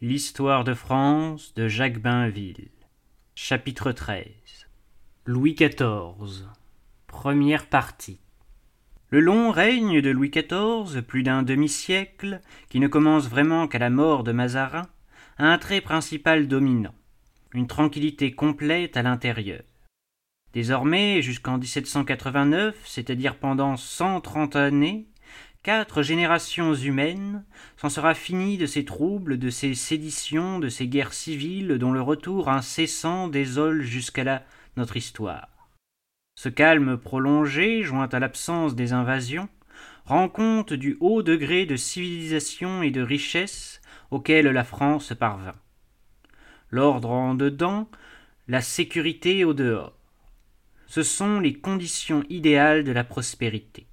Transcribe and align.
L'histoire 0.00 0.62
de 0.62 0.74
France 0.74 1.54
de 1.56 1.66
Jacques 1.66 1.98
Bainville. 1.98 2.68
Chapitre 3.34 3.90
XIII. 3.90 4.30
Louis 5.26 5.56
XIV. 5.56 6.46
Première 7.08 7.66
partie. 7.66 8.20
Le 9.10 9.18
long 9.18 9.50
règne 9.50 10.00
de 10.00 10.10
Louis 10.10 10.30
XIV, 10.30 11.02
plus 11.02 11.24
d'un 11.24 11.42
demi-siècle, 11.42 12.40
qui 12.68 12.78
ne 12.78 12.86
commence 12.86 13.28
vraiment 13.28 13.66
qu'à 13.66 13.80
la 13.80 13.90
mort 13.90 14.22
de 14.22 14.30
Mazarin, 14.30 14.86
a 15.36 15.46
un 15.46 15.58
trait 15.58 15.80
principal 15.80 16.46
dominant, 16.46 16.94
une 17.52 17.66
tranquillité 17.66 18.30
complète 18.30 18.96
à 18.96 19.02
l'intérieur. 19.02 19.62
Désormais, 20.52 21.22
jusqu'en 21.22 21.58
1789, 21.58 22.76
c'est-à-dire 22.84 23.34
pendant 23.34 23.76
cent 23.76 24.20
trente 24.20 24.54
années, 24.54 25.08
quatre 25.62 26.02
générations 26.02 26.74
humaines, 26.74 27.44
s'en 27.76 27.88
sera 27.88 28.14
fini 28.14 28.58
de 28.58 28.66
ces 28.66 28.84
troubles, 28.84 29.38
de 29.38 29.50
ces 29.50 29.74
séditions, 29.74 30.58
de 30.58 30.68
ces 30.68 30.86
guerres 30.86 31.12
civiles 31.12 31.78
dont 31.78 31.92
le 31.92 32.00
retour 32.00 32.48
incessant 32.48 33.28
désole 33.28 33.82
jusqu'à 33.82 34.24
là 34.24 34.44
notre 34.76 34.96
histoire. 34.96 35.48
Ce 36.36 36.48
calme 36.48 36.96
prolongé, 36.96 37.82
joint 37.82 38.08
à 38.12 38.20
l'absence 38.20 38.76
des 38.76 38.92
invasions, 38.92 39.48
rend 40.04 40.28
compte 40.28 40.72
du 40.72 40.96
haut 41.00 41.22
degré 41.24 41.66
de 41.66 41.74
civilisation 41.74 42.82
et 42.82 42.92
de 42.92 43.02
richesse 43.02 43.80
auquel 44.12 44.46
la 44.46 44.62
France 44.62 45.12
parvint. 45.18 45.56
L'ordre 46.70 47.10
en 47.10 47.34
dedans, 47.34 47.90
la 48.46 48.60
sécurité 48.60 49.44
au 49.44 49.52
dehors. 49.52 49.98
Ce 50.86 51.02
sont 51.02 51.40
les 51.40 51.54
conditions 51.54 52.22
idéales 52.30 52.84
de 52.84 52.92
la 52.92 53.02
prospérité. 53.02 53.87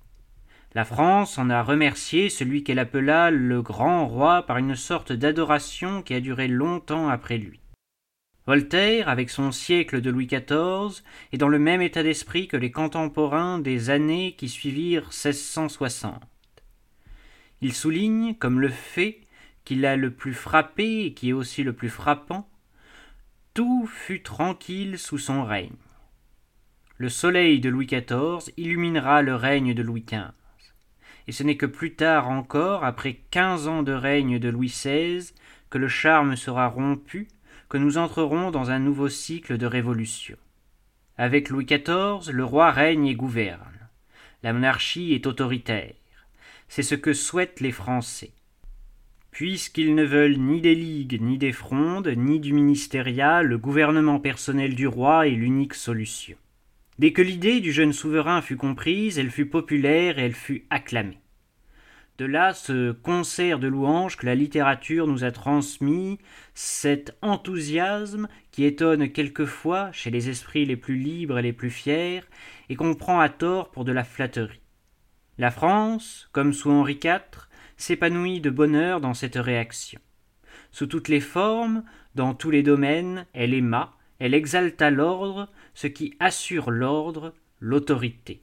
La 0.75 0.83
France 0.83 1.37
en 1.37 1.49
a 1.49 1.63
remercié 1.63 2.29
celui 2.29 2.65
qu'elle 2.65 2.79
appela 2.79 3.31
le 3.31 3.61
grand 3.61 4.09
roi 4.09 4.45
par 4.45 4.57
une 4.57 4.75
sorte 4.75 5.13
d'adoration 5.13 6.01
qui 6.01 6.13
a 6.13 6.19
duré 6.19 6.49
longtemps 6.49 7.07
après 7.07 7.37
lui. 7.37 7.61
Voltaire, 8.45 9.07
avec 9.07 9.29
son 9.29 9.53
siècle 9.53 10.01
de 10.01 10.09
Louis 10.09 10.27
XIV, 10.27 11.01
est 11.31 11.37
dans 11.37 11.47
le 11.47 11.59
même 11.59 11.81
état 11.81 12.03
d'esprit 12.03 12.49
que 12.49 12.57
les 12.57 12.71
contemporains 12.71 13.57
des 13.57 13.89
années 13.89 14.35
qui 14.37 14.49
suivirent 14.49 15.05
1660. 15.05 16.21
Il 17.61 17.73
souligne, 17.73 18.35
comme 18.35 18.59
le 18.59 18.67
fait 18.67 19.21
qu'il 19.63 19.85
a 19.85 19.95
le 19.95 20.11
plus 20.11 20.33
frappé 20.33 21.05
et 21.05 21.13
qui 21.13 21.29
est 21.29 21.33
aussi 21.33 21.63
le 21.63 21.71
plus 21.71 21.89
frappant, 21.89 22.49
tout 23.53 23.87
fut 23.87 24.23
tranquille 24.23 24.99
sous 24.99 25.19
son 25.19 25.45
règne. 25.45 25.77
Le 26.97 27.07
soleil 27.07 27.61
de 27.61 27.69
Louis 27.69 27.87
XIV 27.87 28.51
illuminera 28.57 29.21
le 29.21 29.35
règne 29.35 29.73
de 29.73 29.81
Louis 29.81 30.03
XV 30.05 30.33
et 31.27 31.31
ce 31.31 31.43
n'est 31.43 31.57
que 31.57 31.65
plus 31.65 31.95
tard 31.95 32.29
encore, 32.29 32.83
après 32.83 33.19
quinze 33.31 33.67
ans 33.67 33.83
de 33.83 33.91
règne 33.91 34.39
de 34.39 34.49
Louis 34.49 34.67
XVI, 34.67 35.33
que 35.69 35.77
le 35.77 35.87
charme 35.87 36.35
sera 36.35 36.67
rompu, 36.67 37.27
que 37.69 37.77
nous 37.77 37.97
entrerons 37.97 38.51
dans 38.51 38.69
un 38.69 38.79
nouveau 38.79 39.09
cycle 39.09 39.57
de 39.57 39.65
révolution. 39.65 40.37
Avec 41.17 41.49
Louis 41.49 41.65
XIV, 41.65 42.31
le 42.31 42.43
roi 42.43 42.71
règne 42.71 43.07
et 43.07 43.15
gouverne. 43.15 43.89
La 44.43 44.53
monarchie 44.53 45.13
est 45.13 45.25
autoritaire. 45.25 45.93
C'est 46.67 46.83
ce 46.83 46.95
que 46.95 47.13
souhaitent 47.13 47.61
les 47.61 47.71
Français. 47.71 48.31
Puisqu'ils 49.31 49.95
ne 49.95 50.03
veulent 50.03 50.37
ni 50.37 50.61
des 50.61 50.75
ligues, 50.75 51.21
ni 51.21 51.37
des 51.37 51.51
frondes, 51.51 52.07
ni 52.15 52.39
du 52.39 52.53
ministériat, 52.53 53.43
le 53.43 53.57
gouvernement 53.57 54.19
personnel 54.19 54.75
du 54.75 54.87
roi 54.87 55.27
est 55.27 55.31
l'unique 55.31 55.73
solution. 55.73 56.37
Dès 56.97 57.11
que 57.11 57.21
l'idée 57.21 57.59
du 57.59 57.73
jeune 57.73 57.91
souverain 57.91 58.41
fut 58.41 58.55
comprise, 58.55 59.19
elle 59.19 59.31
fut 59.31 59.47
populaire 59.47 60.17
et 60.17 60.23
elle 60.23 60.33
fut 60.33 60.65
acclamée. 60.69 61.19
De 62.17 62.23
là 62.23 62.53
ce 62.53 62.93
concert 62.93 63.59
de 63.59 63.67
louanges 63.67 64.15
que 64.15 64.25
la 64.25 64.35
littérature 64.35 65.05
nous 65.05 65.25
a 65.25 65.31
transmis, 65.31 66.17
cet 66.53 67.17
enthousiasme 67.21 68.29
qui 68.51 68.63
étonne 68.63 69.09
quelquefois 69.09 69.91
chez 69.91 70.09
les 70.09 70.29
esprits 70.29 70.65
les 70.65 70.77
plus 70.77 70.95
libres 70.95 71.39
et 71.39 71.41
les 71.41 71.51
plus 71.51 71.69
fiers, 71.69 72.21
et 72.69 72.77
qu'on 72.77 72.95
prend 72.95 73.19
à 73.19 73.27
tort 73.27 73.69
pour 73.71 73.83
de 73.83 73.91
la 73.91 74.05
flatterie. 74.05 74.61
La 75.37 75.51
France, 75.51 76.29
comme 76.31 76.53
sous 76.53 76.71
Henri 76.71 76.97
IV, 77.03 77.49
s'épanouit 77.75 78.39
de 78.39 78.49
bonheur 78.49 79.01
dans 79.01 79.13
cette 79.13 79.35
réaction. 79.35 79.99
Sous 80.71 80.87
toutes 80.87 81.09
les 81.09 81.19
formes, 81.19 81.83
dans 82.15 82.33
tous 82.33 82.51
les 82.51 82.63
domaines, 82.63 83.25
elle 83.33 83.53
aima, 83.53 83.97
elle 84.19 84.33
exalta 84.33 84.89
l'ordre, 84.89 85.49
ce 85.73 85.87
qui 85.87 86.15
assure 86.19 86.71
l'ordre, 86.71 87.33
l'autorité. 87.59 88.41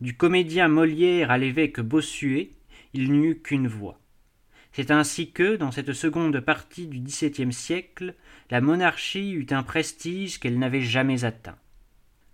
Du 0.00 0.16
comédien 0.16 0.68
Molière 0.68 1.30
à 1.30 1.38
l'évêque 1.38 1.80
Bossuet, 1.80 2.50
il 2.94 3.12
n'y 3.12 3.26
eut 3.26 3.40
qu'une 3.40 3.68
voix. 3.68 4.00
C'est 4.72 4.90
ainsi 4.90 5.30
que, 5.30 5.56
dans 5.56 5.70
cette 5.70 5.92
seconde 5.92 6.40
partie 6.40 6.86
du 6.86 6.98
XVIIe 6.98 7.52
siècle, 7.52 8.14
la 8.50 8.60
monarchie 8.60 9.32
eut 9.32 9.46
un 9.50 9.62
prestige 9.62 10.40
qu'elle 10.40 10.58
n'avait 10.58 10.80
jamais 10.80 11.24
atteint. 11.24 11.56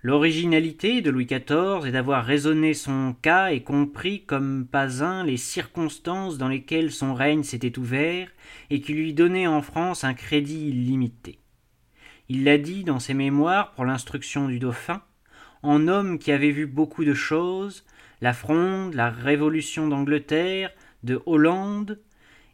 L'originalité 0.00 1.02
de 1.02 1.10
Louis 1.10 1.26
XIV 1.26 1.84
est 1.84 1.90
d'avoir 1.90 2.24
raisonné 2.24 2.72
son 2.72 3.16
cas 3.20 3.50
et 3.50 3.64
compris 3.64 4.22
comme 4.22 4.64
pas 4.64 5.02
un 5.02 5.24
les 5.24 5.36
circonstances 5.36 6.38
dans 6.38 6.46
lesquelles 6.46 6.92
son 6.92 7.14
règne 7.14 7.42
s'était 7.42 7.80
ouvert 7.80 8.30
et 8.70 8.80
qui 8.80 8.94
lui 8.94 9.12
donnaient 9.12 9.48
en 9.48 9.60
France 9.60 10.04
un 10.04 10.14
crédit 10.14 10.68
illimité. 10.68 11.40
Il 12.28 12.44
l'a 12.44 12.58
dit 12.58 12.84
dans 12.84 12.98
ses 12.98 13.14
mémoires 13.14 13.72
pour 13.72 13.84
l'instruction 13.84 14.48
du 14.48 14.58
dauphin, 14.58 15.02
en 15.62 15.88
homme 15.88 16.18
qui 16.18 16.30
avait 16.30 16.50
vu 16.50 16.66
beaucoup 16.66 17.04
de 17.04 17.14
choses, 17.14 17.84
la 18.20 18.32
fronde, 18.32 18.94
la 18.94 19.10
révolution 19.10 19.88
d'Angleterre, 19.88 20.70
de 21.04 21.22
Hollande, 21.26 22.00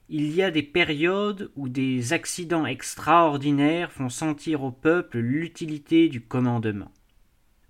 il 0.08 0.30
y 0.34 0.42
a 0.42 0.50
des 0.50 0.62
périodes 0.62 1.50
où 1.56 1.68
des 1.68 2.12
accidents 2.12 2.66
extraordinaires 2.66 3.90
font 3.90 4.10
sentir 4.10 4.62
au 4.62 4.70
peuple 4.70 5.18
l'utilité 5.18 6.08
du 6.08 6.20
commandement. 6.20 6.92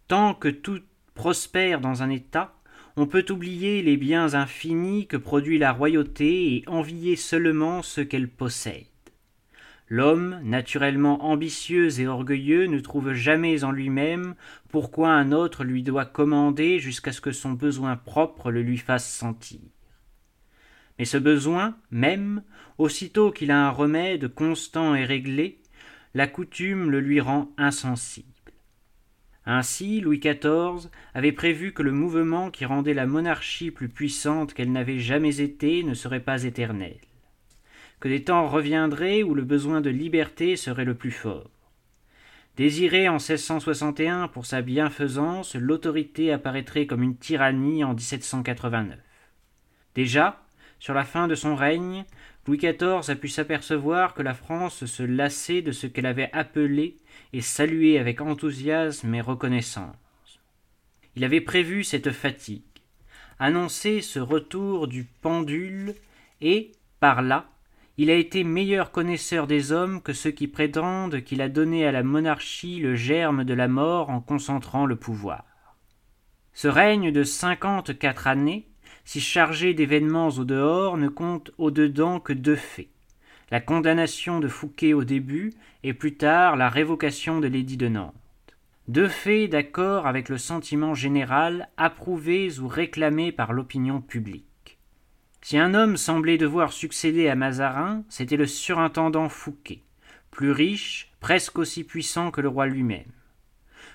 Tant 0.09 0.34
que 0.34 0.48
tout 0.48 0.81
prospère 1.14 1.81
dans 1.81 2.03
un 2.03 2.10
État, 2.10 2.56
on 2.97 3.06
peut 3.06 3.25
oublier 3.31 3.82
les 3.82 3.97
biens 3.97 4.34
infinis 4.34 5.06
que 5.06 5.16
produit 5.16 5.59
la 5.59 5.72
royauté 5.72 6.56
et 6.56 6.64
envier 6.66 7.16
seulement 7.16 7.82
ce 7.82 8.00
qu'elle 8.00 8.28
possède. 8.28 8.87
L'homme, 9.88 10.40
naturellement 10.42 11.24
ambitieux 11.26 12.00
et 12.00 12.06
orgueilleux, 12.06 12.66
ne 12.66 12.80
trouve 12.80 13.12
jamais 13.12 13.64
en 13.64 13.70
lui-même 13.70 14.34
pourquoi 14.70 15.10
un 15.10 15.30
autre 15.30 15.62
lui 15.62 15.82
doit 15.82 16.06
commander 16.06 16.78
jusqu'à 16.78 17.12
ce 17.12 17.20
que 17.20 17.32
son 17.32 17.52
besoin 17.52 17.96
propre 17.96 18.50
le 18.50 18.62
lui 18.62 18.78
fasse 18.78 19.08
sentir. 19.08 19.60
Mais 20.98 21.04
ce 21.04 21.18
besoin, 21.18 21.76
même, 21.90 22.42
aussitôt 22.78 23.30
qu'il 23.30 23.50
a 23.50 23.66
un 23.66 23.70
remède 23.70 24.28
constant 24.28 24.94
et 24.94 25.04
réglé, 25.04 25.60
la 26.14 26.28
coutume 26.28 26.90
le 26.90 27.00
lui 27.00 27.20
rend 27.20 27.52
insensible. 27.58 28.28
Ainsi, 29.44 30.00
Louis 30.00 30.20
XIV 30.20 30.88
avait 31.12 31.32
prévu 31.32 31.74
que 31.74 31.82
le 31.82 31.92
mouvement 31.92 32.50
qui 32.50 32.64
rendait 32.64 32.94
la 32.94 33.06
monarchie 33.06 33.70
plus 33.70 33.90
puissante 33.90 34.54
qu'elle 34.54 34.72
n'avait 34.72 35.00
jamais 35.00 35.42
été 35.42 35.82
ne 35.82 35.92
serait 35.92 36.20
pas 36.20 36.44
éternel 36.44 36.96
que 38.00 38.09
des 38.09 38.25
temps 38.25 38.49
reviendraient 38.49 39.22
où 39.22 39.34
le 39.34 39.43
besoin 39.43 39.81
de 39.81 39.91
liberté 39.91 40.56
serait 40.56 40.84
le 40.84 40.94
plus 40.94 41.10
fort. 41.10 41.50
Désiré 42.56 43.09
en 43.09 43.15
1661 43.15 44.28
pour 44.28 44.47
sa 44.47 44.62
bienfaisance, 44.62 45.56
l'autorité 45.56 46.32
apparaîtrait 46.32 46.87
comme 46.87 47.03
une 47.03 47.16
tyrannie 47.16 47.82
en 47.82 47.94
1789. 47.94 48.99
Déjà, 49.97 50.41
sur 50.78 50.94
la 50.94 51.05
fin 51.05 51.27
de 51.27 51.34
son 51.34 51.56
règne, 51.56 52.05
Louis 52.47 52.59
XIV 52.59 53.10
a 53.10 53.16
pu 53.16 53.28
s'apercevoir 53.28 54.15
que 54.15 54.22
la 54.22 54.34
France 54.34 54.84
se 54.84 55.03
lassait 55.03 55.62
de 55.62 55.72
ce 55.72 55.87
qu'elle 55.87 56.06
avait 56.06 56.31
appelé 56.32 56.99
et 57.32 57.41
salué 57.41 57.99
avec 57.99 58.21
enthousiasme 58.21 59.15
et 59.15 59.21
reconnaissance. 59.21 59.97
Il 61.16 61.25
avait 61.25 61.41
prévu 61.41 61.84
cette 61.84 62.12
fatigue, 62.12 62.62
annoncé 63.38 64.00
ce 64.00 64.19
retour 64.19 64.87
du 64.87 65.05
pendule 65.05 65.94
et, 66.41 66.72
par 67.00 67.22
là, 67.22 67.49
il 67.97 68.10
a 68.10 68.15
été 68.15 68.44
meilleur 68.44 68.91
connaisseur 68.91 69.46
des 69.46 69.73
hommes 69.73 70.02
que 70.02 70.12
ceux 70.12 70.31
qui 70.31 70.49
prétendent 70.49 71.23
qu'il 71.23 71.41
a 71.41 71.49
donné 71.49 71.87
à 71.87 71.93
la 71.93 72.02
monarchie 72.02 72.81
le 72.81 72.94
germe 72.94 73.44
de 73.44 73.55
la 73.55 73.69
mort 73.69 74.11
en 74.11 74.20
concentrant 74.20 74.87
le 74.87 74.96
pouvoir. 74.96 75.44
Ce 76.52 76.69
règne 76.69 77.12
de 77.12 77.25
cinquante-quatre 77.25 78.26
années, 78.26 78.69
si 79.05 79.20
chargé 79.20 79.75
d'événements 79.75 80.29
au 80.29 80.44
dehors, 80.44 80.96
ne 80.96 81.08
compte 81.08 81.52
au 81.58 81.70
dedans 81.70 82.20
que 82.20 82.32
deux 82.32 82.56
faits 82.56 82.88
la 83.50 83.61
condamnation 83.61 84.40
de 84.40 84.49
Fouquet 84.49 84.94
au 84.94 85.05
début 85.05 85.52
et 85.82 85.94
plus 85.94 86.17
tard 86.17 86.56
la 86.56 86.69
révocation 86.69 87.40
de 87.40 87.47
l'édit 87.47 87.76
de 87.76 87.88
Nantes. 87.88 88.14
Deux 88.88 89.08
faits 89.08 89.50
d'accord 89.50 90.06
avec 90.06 90.29
le 90.29 90.38
sentiment 90.38 90.94
général, 90.94 91.69
approuvés 91.76 92.58
ou 92.58 92.69
réclamés 92.69 93.32
par 93.32 93.52
l'opinion 93.52 94.00
publique. 94.00 94.47
Si 95.44 95.58
un 95.58 95.75
homme 95.75 95.99
semblait 95.99 96.38
devoir 96.38 96.73
succéder 96.73 97.29
à 97.29 97.35
Mazarin, 97.35 98.02
c'était 98.08 98.38
le 98.38 98.46
surintendant 98.46 99.29
Fouquet, 99.29 99.82
plus 100.31 100.50
riche, 100.50 101.12
presque 101.20 101.58
aussi 101.58 101.85
puissant 101.85 102.31
que 102.31 102.41
le 102.41 102.49
roi 102.49 102.67
lui-même. 102.67 103.12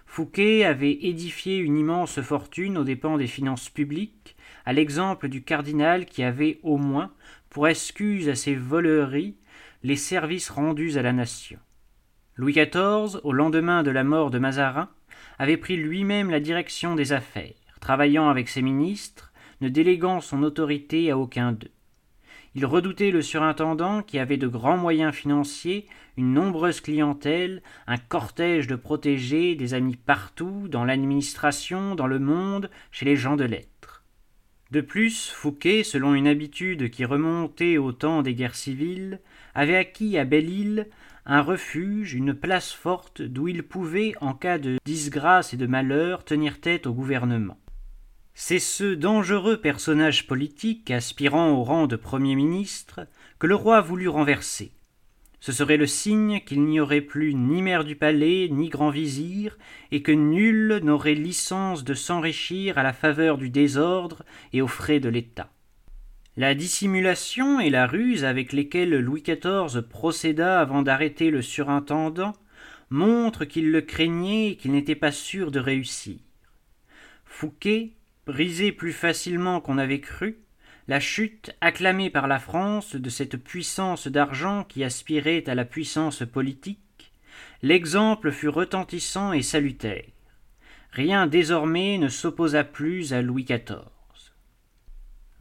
Fouquet 0.06 0.64
avait 0.64 0.92
édifié 0.92 1.58
une 1.58 1.76
immense 1.76 2.22
fortune 2.22 2.78
aux 2.78 2.84
dépens 2.84 3.18
des 3.18 3.26
finances 3.26 3.68
publiques, 3.68 4.36
à 4.64 4.74
l'exemple 4.74 5.28
du 5.28 5.42
cardinal 5.42 6.06
qui 6.06 6.22
avait 6.22 6.60
au 6.62 6.78
moins, 6.78 7.12
pour 7.50 7.68
excuse 7.68 8.30
à 8.30 8.36
ses 8.36 8.54
voleries, 8.54 9.36
les 9.82 9.96
services 9.96 10.52
rendus 10.52 11.00
à 11.00 11.02
la 11.02 11.14
nation. 11.14 11.58
Louis 12.36 12.54
XIV, 12.54 13.22
au 13.24 13.34
lendemain 13.34 13.82
de 13.82 13.90
la 13.90 14.04
mort 14.04 14.30
de 14.30 14.38
Mazarin, 14.38 14.90
avait 15.40 15.58
pris 15.58 15.78
lui-même 15.78 16.30
la 16.30 16.42
direction 16.42 16.94
des 16.94 17.12
affaires, 17.12 17.56
travaillant 17.82 18.30
avec 18.30 18.50
ses 18.50 18.62
ministres, 18.62 19.29
ne 19.62 19.70
déléguant 19.70 20.22
son 20.22 20.44
autorité 20.44 21.12
à 21.12 21.18
aucun 21.18 21.52
d'eux. 21.52 21.72
Il 22.56 22.66
redoutait 22.66 23.12
le 23.12 23.22
surintendant 23.22 24.02
qui 24.02 24.18
avait 24.18 24.38
de 24.38 24.48
grands 24.48 24.78
moyens 24.78 25.14
financiers, 25.14 25.88
une 26.18 26.34
nombreuse 26.34 26.82
clientèle, 26.82 27.62
un 27.86 27.98
cortège 27.98 28.68
de 28.68 28.76
protégés, 28.76 29.56
des 29.56 29.74
amis 29.74 29.96
partout, 29.96 30.68
dans 30.68 30.84
l'administration, 30.84 31.96
dans 31.96 32.08
le 32.08 32.20
monde, 32.20 32.70
chez 32.92 33.06
les 33.06 33.16
gens 33.16 33.36
de 33.36 33.44
lettres. 33.44 34.04
De 34.72 34.82
plus, 34.82 35.30
Fouquet, 35.30 35.84
selon 35.84 36.14
une 36.14 36.28
habitude 36.28 36.90
qui 36.90 37.06
remontait 37.06 37.78
au 37.78 37.92
temps 37.92 38.22
des 38.22 38.36
guerres 38.36 38.56
civiles, 38.56 39.20
avait 39.56 39.76
acquis 39.76 40.18
à 40.18 40.26
Belle-Île 40.26 40.88
un 41.26 41.42
refuge, 41.42 42.16
une 42.16 42.34
place 42.34 42.72
forte 42.72 43.22
d'où 43.22 43.48
il 43.48 43.64
pouvait, 43.64 44.14
en 44.22 44.34
cas 44.34 44.58
de 44.58 44.78
disgrâce 44.86 45.54
et 45.54 45.58
de 45.58 45.68
malheur, 45.68 46.24
tenir 46.26 46.60
tête 46.60 46.88
au 46.88 46.94
gouvernement. 46.94 47.58
C'est 48.34 48.60
ce 48.60 48.94
dangereux 48.94 49.58
personnage 49.58 50.28
politique, 50.28 50.92
aspirant 50.92 51.52
au 51.52 51.64
rang 51.64 51.88
de 51.88 51.96
Premier 51.96 52.36
ministre, 52.36 53.02
que 53.38 53.48
le 53.48 53.56
roi 53.56 53.82
voulut 53.82 54.08
renverser. 54.08 54.72
Ce 55.42 55.52
serait 55.52 55.78
le 55.78 55.88
signe 55.88 56.42
qu'il 56.42 56.64
n'y 56.64 56.80
aurait 56.80 57.02
plus 57.02 57.34
ni 57.34 57.62
maire 57.62 57.86
du 57.86 57.96
palais, 57.96 58.50
ni 58.52 58.68
grand 58.68 58.90
vizir, 58.90 59.58
et 59.92 60.02
que 60.02 60.12
nul 60.12 60.82
n'aurait 60.84 61.16
licence 61.16 61.84
de 61.84 61.94
s'enrichir 61.94 62.78
à 62.78 62.84
la 62.84 62.94
faveur 62.94 63.38
du 63.38 63.50
désordre 63.50 64.24
et 64.52 64.62
aux 64.62 64.68
frais 64.68 65.00
de 65.00 65.10
l'État. 65.10 65.50
La 66.36 66.56
dissimulation 66.56 67.60
et 67.60 67.70
la 67.70 67.88
ruse 67.88 68.24
avec 68.24 68.54
lesquelles 68.54 68.98
Louis 68.98 69.24
XIV 69.24 69.82
procéda 69.82 70.60
avant 70.60 70.82
d'arrêter 70.82 71.32
le 71.32 71.42
surintendant 71.42 72.34
montrent 72.90 73.46
qu'il 73.46 73.72
le 73.72 73.82
craignait 73.82 74.52
et 74.52 74.56
qu'il 74.56 74.72
n'était 74.72 74.96
pas 74.96 75.12
sûr 75.12 75.52
de 75.52 75.60
réussir. 75.60 76.18
Fouquet, 77.26 77.92
brisé 78.30 78.72
plus 78.72 78.94
facilement 78.94 79.60
qu'on 79.60 79.80
avait 79.80 80.02
cru, 80.02 80.38
la 80.88 81.00
chute 81.00 81.52
acclamée 81.62 82.12
par 82.12 82.28
la 82.28 82.38
France 82.38 82.96
de 82.96 83.10
cette 83.10 83.38
puissance 83.38 84.08
d'argent 84.08 84.64
qui 84.64 84.84
aspirait 84.84 85.50
à 85.50 85.56
la 85.56 85.66
puissance 85.66 86.24
politique, 86.32 87.12
l'exemple 87.64 88.32
fut 88.32 88.48
retentissant 88.48 89.34
et 89.34 89.42
salutaire. 89.42 90.06
Rien 90.92 91.26
désormais 91.26 91.98
ne 91.98 92.08
s'opposa 92.08 92.64
plus 92.64 93.14
à 93.14 93.24
Louis 93.24 93.46
XIV. 93.46 93.90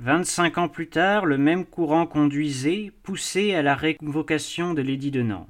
Vingt-cinq 0.01 0.57
ans 0.57 0.71
plus 0.71 0.89
tard, 0.89 1.27
le 1.27 1.37
même 1.37 1.67
courant 1.67 2.07
conduisait, 2.07 2.91
poussé 3.03 3.53
à 3.53 3.61
la 3.61 3.75
révocation 3.75 4.73
de 4.73 4.81
l'édit 4.81 5.11
de 5.11 5.21
Nantes. 5.23 5.47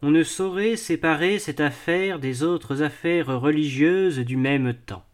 On 0.00 0.10
ne 0.10 0.22
saurait 0.22 0.76
séparer 0.76 1.38
cette 1.38 1.60
affaire 1.60 2.20
des 2.20 2.42
autres 2.42 2.82
affaires 2.82 3.38
religieuses 3.38 4.20
du 4.20 4.38
même 4.38 4.72
temps. 4.72 5.04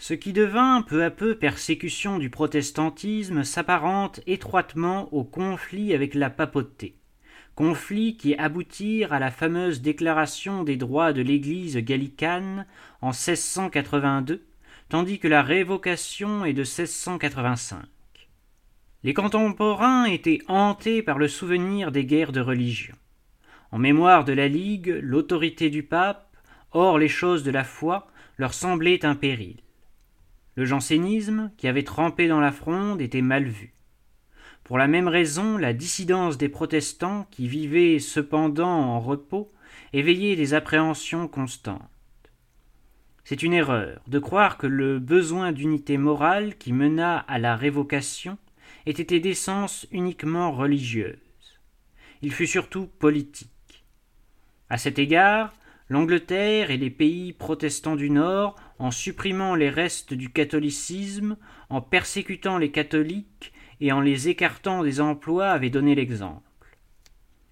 Ce 0.00 0.14
qui 0.14 0.32
devint 0.32 0.80
peu 0.80 1.04
à 1.04 1.10
peu 1.10 1.34
persécution 1.34 2.18
du 2.18 2.30
protestantisme 2.30 3.44
s'apparente 3.44 4.20
étroitement 4.26 5.12
au 5.12 5.24
conflit 5.24 5.92
avec 5.92 6.14
la 6.14 6.30
papauté, 6.30 6.96
conflit 7.54 8.16
qui 8.16 8.34
aboutirent 8.34 9.12
à 9.12 9.18
la 9.18 9.30
fameuse 9.30 9.82
déclaration 9.82 10.64
des 10.64 10.78
droits 10.78 11.12
de 11.12 11.20
l'Église 11.20 11.76
gallicane 11.76 12.64
en 13.02 13.08
1682, 13.08 14.42
tandis 14.88 15.18
que 15.18 15.28
la 15.28 15.42
révocation 15.42 16.46
est 16.46 16.54
de 16.54 16.62
1685. 16.62 17.84
Les 19.04 19.12
contemporains 19.12 20.06
étaient 20.06 20.40
hantés 20.48 21.02
par 21.02 21.18
le 21.18 21.28
souvenir 21.28 21.92
des 21.92 22.06
guerres 22.06 22.32
de 22.32 22.40
religion. 22.40 22.96
En 23.70 23.76
mémoire 23.76 24.24
de 24.24 24.32
la 24.32 24.48
Ligue, 24.48 24.98
l'autorité 25.02 25.68
du 25.68 25.82
pape, 25.82 26.34
hors 26.72 26.98
les 26.98 27.08
choses 27.08 27.44
de 27.44 27.50
la 27.50 27.64
foi, 27.64 28.10
leur 28.38 28.54
semblait 28.54 29.04
un 29.04 29.14
péril. 29.14 29.56
Le 30.56 30.64
jansénisme, 30.64 31.50
qui 31.56 31.68
avait 31.68 31.84
trempé 31.84 32.28
dans 32.28 32.40
la 32.40 32.52
fronde, 32.52 33.00
était 33.00 33.22
mal 33.22 33.44
vu. 33.44 33.74
Pour 34.64 34.78
la 34.78 34.88
même 34.88 35.08
raison, 35.08 35.56
la 35.56 35.72
dissidence 35.72 36.38
des 36.38 36.48
protestants, 36.48 37.26
qui 37.30 37.48
vivaient 37.48 37.98
cependant 37.98 38.70
en 38.70 39.00
repos, 39.00 39.52
éveillait 39.92 40.36
des 40.36 40.54
appréhensions 40.54 41.28
constantes. 41.28 41.90
C'est 43.24 43.42
une 43.42 43.52
erreur 43.52 44.00
de 44.08 44.18
croire 44.18 44.58
que 44.58 44.66
le 44.66 44.98
besoin 44.98 45.52
d'unité 45.52 45.98
morale 45.98 46.56
qui 46.56 46.72
mena 46.72 47.18
à 47.18 47.38
la 47.38 47.54
révocation 47.56 48.38
ait 48.86 48.90
été 48.90 49.20
d'essence 49.20 49.86
uniquement 49.92 50.52
religieuse. 50.52 51.18
Il 52.22 52.32
fut 52.32 52.46
surtout 52.46 52.86
politique. 52.86 53.84
À 54.68 54.78
cet 54.78 54.98
égard, 54.98 55.54
L'Angleterre 55.90 56.70
et 56.70 56.76
les 56.76 56.88
pays 56.88 57.32
protestants 57.32 57.96
du 57.96 58.10
Nord, 58.10 58.54
en 58.78 58.92
supprimant 58.92 59.56
les 59.56 59.68
restes 59.68 60.14
du 60.14 60.30
catholicisme, 60.30 61.36
en 61.68 61.80
persécutant 61.80 62.58
les 62.58 62.70
catholiques 62.70 63.52
et 63.80 63.90
en 63.90 64.00
les 64.00 64.28
écartant 64.28 64.84
des 64.84 65.00
emplois, 65.00 65.50
avaient 65.50 65.68
donné 65.68 65.96
l'exemple. 65.96 66.48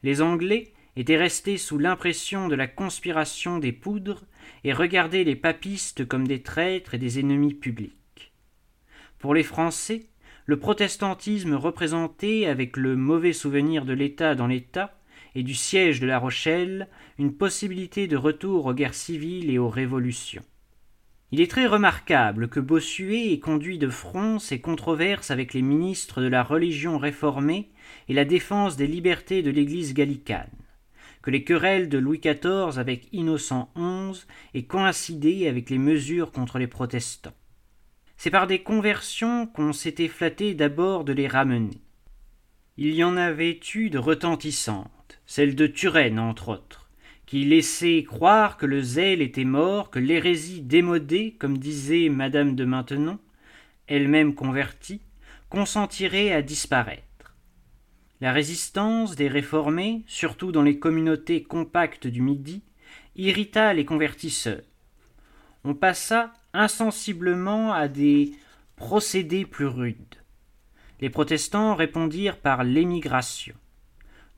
Les 0.04 0.22
Anglais 0.22 0.72
étaient 0.94 1.16
restés 1.16 1.58
sous 1.58 1.78
l'impression 1.78 2.46
de 2.46 2.54
la 2.54 2.68
conspiration 2.68 3.58
des 3.58 3.72
poudres 3.72 4.22
et 4.62 4.72
regardaient 4.72 5.24
les 5.24 5.36
papistes 5.36 6.06
comme 6.06 6.28
des 6.28 6.42
traîtres 6.42 6.94
et 6.94 6.98
des 6.98 7.18
ennemis 7.18 7.54
publics. 7.54 8.32
Pour 9.18 9.34
les 9.34 9.42
Français, 9.42 10.06
le 10.46 10.60
protestantisme 10.60 11.54
représentait, 11.54 12.46
avec 12.46 12.76
le 12.76 12.94
mauvais 12.94 13.32
souvenir 13.32 13.84
de 13.84 13.94
l'État 13.94 14.36
dans 14.36 14.46
l'État, 14.46 14.97
et 15.38 15.44
du 15.44 15.54
siège 15.54 16.00
de 16.00 16.06
La 16.08 16.18
Rochelle 16.18 16.88
une 17.16 17.32
possibilité 17.32 18.08
de 18.08 18.16
retour 18.16 18.66
aux 18.66 18.74
guerres 18.74 18.94
civiles 18.94 19.50
et 19.50 19.58
aux 19.58 19.68
révolutions. 19.68 20.42
Il 21.30 21.40
est 21.40 21.50
très 21.50 21.66
remarquable 21.66 22.48
que 22.48 22.58
Bossuet 22.58 23.32
ait 23.32 23.38
conduit 23.38 23.78
de 23.78 23.88
front 23.88 24.40
ses 24.40 24.60
controverses 24.60 25.30
avec 25.30 25.54
les 25.54 25.62
ministres 25.62 26.22
de 26.22 26.26
la 26.26 26.42
religion 26.42 26.98
réformée 26.98 27.70
et 28.08 28.14
la 28.14 28.24
défense 28.24 28.76
des 28.76 28.88
libertés 28.88 29.42
de 29.44 29.50
l'Église 29.50 29.94
gallicane, 29.94 30.50
que 31.22 31.30
les 31.30 31.44
querelles 31.44 31.88
de 31.88 31.98
Louis 31.98 32.18
XIV 32.18 32.76
avec 32.76 33.06
Innocent 33.12 33.70
XI 33.76 34.26
aient 34.54 34.64
coïncidé 34.64 35.46
avec 35.46 35.70
les 35.70 35.78
mesures 35.78 36.32
contre 36.32 36.58
les 36.58 36.66
protestants. 36.66 37.36
C'est 38.16 38.30
par 38.30 38.48
des 38.48 38.64
conversions 38.64 39.46
qu'on 39.46 39.72
s'était 39.72 40.08
flatté 40.08 40.54
d'abord 40.54 41.04
de 41.04 41.12
les 41.12 41.28
ramener. 41.28 41.80
Il 42.76 42.92
y 42.92 43.04
en 43.04 43.16
avait 43.16 43.60
eu 43.76 43.88
de 43.88 43.98
retentissantes 43.98 44.90
celle 45.28 45.54
de 45.54 45.66
Turenne 45.66 46.18
entre 46.18 46.48
autres, 46.48 46.88
qui 47.26 47.44
laissait 47.44 48.02
croire 48.02 48.56
que 48.56 48.64
le 48.64 48.80
zèle 48.80 49.20
était 49.20 49.44
mort, 49.44 49.90
que 49.90 49.98
l'hérésie 49.98 50.62
démodée, 50.62 51.36
comme 51.38 51.58
disait 51.58 52.08
madame 52.08 52.56
de 52.56 52.64
Maintenon, 52.64 53.18
elle-même 53.86 54.34
convertie, 54.34 55.02
consentirait 55.50 56.32
à 56.32 56.40
disparaître. 56.40 57.36
La 58.22 58.32
résistance 58.32 59.16
des 59.16 59.28
réformés, 59.28 60.02
surtout 60.06 60.50
dans 60.50 60.62
les 60.62 60.78
communautés 60.78 61.42
compactes 61.42 62.06
du 62.06 62.22
Midi, 62.22 62.62
irrita 63.14 63.74
les 63.74 63.84
convertisseurs. 63.84 64.64
On 65.62 65.74
passa 65.74 66.32
insensiblement 66.54 67.74
à 67.74 67.86
des 67.86 68.32
procédés 68.76 69.44
plus 69.44 69.66
rudes. 69.66 70.16
Les 71.02 71.10
protestants 71.10 71.74
répondirent 71.74 72.38
par 72.38 72.64
l'émigration. 72.64 73.54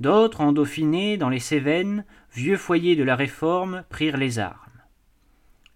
D'autres, 0.01 0.41
en 0.41 0.53
Dauphiné, 0.53 1.19
dans 1.19 1.29
les 1.29 1.39
Cévennes, 1.39 2.05
vieux 2.33 2.57
foyers 2.57 2.97
de 2.97 3.03
la 3.03 3.17
Réforme, 3.17 3.85
prirent 3.91 4.17
les 4.17 4.39
armes. 4.39 4.57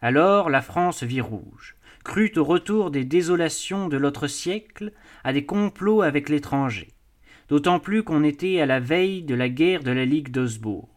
Alors 0.00 0.48
la 0.48 0.62
France 0.62 1.02
vit 1.02 1.20
rouge, 1.20 1.76
crut 2.04 2.36
au 2.38 2.44
retour 2.44 2.90
des 2.90 3.04
désolations 3.04 3.88
de 3.88 3.98
l'autre 3.98 4.26
siècle, 4.26 4.92
à 5.24 5.32
des 5.34 5.44
complots 5.44 6.02
avec 6.02 6.30
l'étranger, 6.30 6.88
d'autant 7.48 7.78
plus 7.78 8.02
qu'on 8.02 8.24
était 8.24 8.60
à 8.60 8.66
la 8.66 8.80
veille 8.80 9.22
de 9.22 9.34
la 9.34 9.50
guerre 9.50 9.82
de 9.82 9.90
la 9.90 10.06
Ligue 10.06 10.30
d'Augsbourg. 10.30 10.88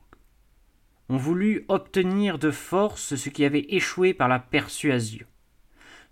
On 1.09 1.17
voulut 1.17 1.65
obtenir 1.67 2.39
de 2.39 2.51
force 2.51 3.15
ce 3.15 3.29
qui 3.29 3.45
avait 3.45 3.65
échoué 3.69 4.13
par 4.13 4.27
la 4.27 4.39
persuasion. 4.39 5.25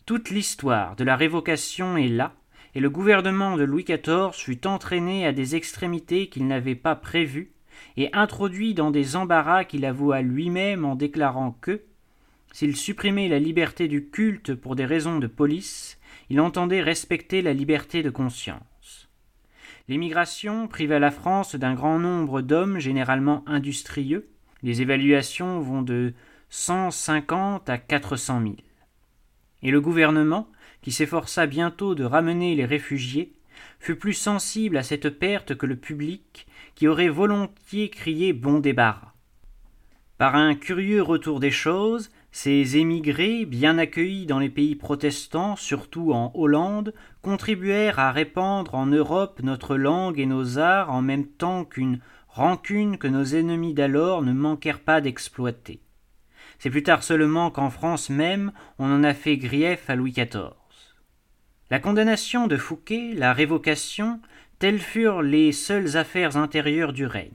Toute 0.06 0.30
l'histoire 0.30 0.96
de 0.96 1.04
la 1.04 1.16
révocation 1.16 1.98
est 1.98 2.08
là, 2.08 2.34
et 2.76 2.82
le 2.82 2.90
gouvernement 2.90 3.56
de 3.56 3.64
Louis 3.64 3.86
XIV 3.86 4.34
fut 4.34 4.68
entraîné 4.68 5.26
à 5.26 5.32
des 5.32 5.56
extrémités 5.56 6.28
qu'il 6.28 6.46
n'avait 6.46 6.76
pas 6.76 6.96
prévues, 6.96 7.54
et 7.98 8.10
introduit 8.14 8.74
dans 8.74 8.92
des 8.92 9.16
embarras 9.16 9.64
qu'il 9.64 9.86
avoua 9.86 10.22
lui-même 10.22 10.86
en 10.86 10.96
déclarant 10.96 11.58
que, 11.62 11.82
s'il 12.52 12.76
supprimait 12.76 13.30
la 13.30 13.40
liberté 13.40 13.88
du 13.88 14.10
culte 14.10 14.54
pour 14.54 14.76
des 14.76 14.86
raisons 14.86 15.20
de 15.20 15.28
police, 15.28 15.98
il 16.30 16.40
entendait 16.40 16.82
respecter 16.82 17.42
la 17.42 17.54
liberté 17.54 18.04
de 18.04 18.10
conscience. 18.10 19.10
L'émigration 19.88 20.68
priva 20.68 21.00
la 21.00 21.12
France 21.12 21.56
d'un 21.56 21.76
grand 21.76 22.00
nombre 22.00 22.42
d'hommes 22.42 22.80
généralement 22.80 23.44
industrieux. 23.46 24.30
Les 24.64 24.82
évaluations 24.82 25.60
vont 25.60 25.82
de 25.82 26.14
cent 26.50 26.92
cinquante 26.92 27.70
à 27.70 27.78
quatre 27.78 28.16
cent 28.16 28.40
mille. 28.40 28.64
Et 29.62 29.72
le 29.72 29.82
gouvernement, 29.82 30.48
qui 30.86 30.92
s'efforça 30.92 31.48
bientôt 31.48 31.96
de 31.96 32.04
ramener 32.04 32.54
les 32.54 32.64
réfugiés, 32.64 33.34
fut 33.80 33.96
plus 33.96 34.14
sensible 34.14 34.78
à 34.78 34.84
cette 34.84 35.10
perte 35.10 35.56
que 35.56 35.66
le 35.66 35.76
public, 35.76 36.46
qui 36.76 36.88
aurait 36.88 37.10
volontiers 37.10 37.90
crié 37.90 38.34
bon 38.34 38.60
débarras. 38.60 39.14
Par 40.20 40.36
un 40.36 40.54
curieux 40.54 41.02
retour 41.02 41.40
des 41.40 41.50
choses, 41.50 42.12
ces 42.32 42.78
émigrés, 42.78 43.46
bien 43.48 43.80
accueillis 43.80 44.28
dans 44.28 44.38
les 44.38 44.52
pays 44.52 44.76
protestants, 44.76 45.56
surtout 45.56 46.14
en 46.14 46.32
Hollande, 46.36 46.94
contribuèrent 47.24 47.98
à 47.98 48.12
répandre 48.12 48.76
en 48.76 48.86
Europe 48.86 49.40
notre 49.42 49.78
langue 49.78 50.20
et 50.20 50.28
nos 50.28 50.60
arts 50.60 50.92
en 50.92 51.02
même 51.02 51.26
temps 51.26 51.66
qu'une 51.66 52.00
rancune 52.28 53.00
que 53.00 53.08
nos 53.08 53.24
ennemis 53.24 53.74
d'alors 53.74 54.22
ne 54.22 54.34
manquèrent 54.34 54.82
pas 54.82 55.02
d'exploiter. 55.02 55.80
C'est 56.60 56.70
plus 56.70 56.84
tard 56.84 57.02
seulement 57.02 57.50
qu'en 57.50 57.72
France 57.72 58.12
même 58.12 58.52
on 58.78 58.86
en 58.86 59.04
a 59.04 59.16
fait 59.16 59.38
grief 59.38 59.90
à 59.90 59.96
Louis 59.96 60.12
XIV. 60.12 60.52
La 61.72 61.80
condamnation 61.80 62.46
de 62.46 62.58
Fouquet, 62.58 63.14
la 63.16 63.34
révocation, 63.34 64.20
telles 64.60 64.80
furent 64.80 65.24
les 65.24 65.52
seules 65.52 65.98
affaires 65.98 66.38
intérieures 66.38 66.94
du 66.94 67.08
règne. 67.08 67.32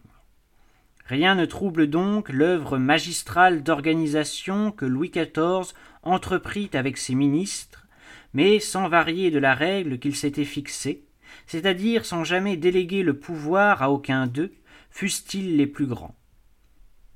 Rien 1.07 1.35
ne 1.35 1.47
trouble 1.47 1.89
donc 1.89 2.29
l'œuvre 2.29 2.79
magistrale 2.79 3.65
d'organisation 3.65 4.71
que 4.71 4.85
Louis 4.85 5.11
XIV 5.11 5.75
entreprit 6.05 6.71
avec 6.75 6.97
ses 6.97 7.17
ministres, 7.17 7.89
mais 8.33 8.61
sans 8.61 8.89
varier 8.89 9.33
de 9.33 9.41
la 9.41 9.53
règle 9.53 9.99
qu'il 9.99 10.15
s'était 10.15 10.45
fixée, 10.45 11.03
c'est-à-dire 11.49 12.05
sans 12.05 12.23
jamais 12.23 12.57
déléguer 12.57 13.03
le 13.03 13.19
pouvoir 13.19 13.83
à 13.83 13.91
aucun 13.91 14.29
d'eux, 14.29 14.53
fussent-ils 14.91 15.57
les 15.57 15.67
plus 15.67 15.87
grands. 15.87 16.15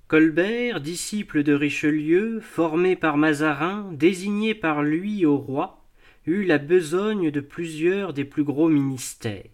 Colbert, 0.09 0.81
disciple 0.81 1.45
de 1.45 1.53
Richelieu, 1.53 2.41
formé 2.41 2.97
par 2.97 3.17
Mazarin, 3.17 3.89
désigné 3.93 4.57
par 4.57 4.83
lui 4.83 5.25
au 5.25 5.37
roi, 5.37 5.84
eut 6.27 6.45
la 6.45 6.59
besogne 6.59 7.31
de 7.31 7.41
plusieurs 7.41 8.13
des 8.13 8.25
plus 8.25 8.45
gros 8.45 8.69
ministères 8.69 9.45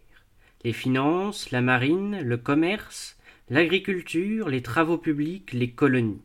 les 0.62 0.72
finances, 0.72 1.50
la 1.50 1.62
marine, 1.62 2.20
le 2.20 2.36
commerce, 2.36 3.16
l'agriculture, 3.48 4.48
les 4.48 4.62
travaux 4.62 4.98
publics, 4.98 5.52
les 5.52 5.70
colonies. 5.70 6.22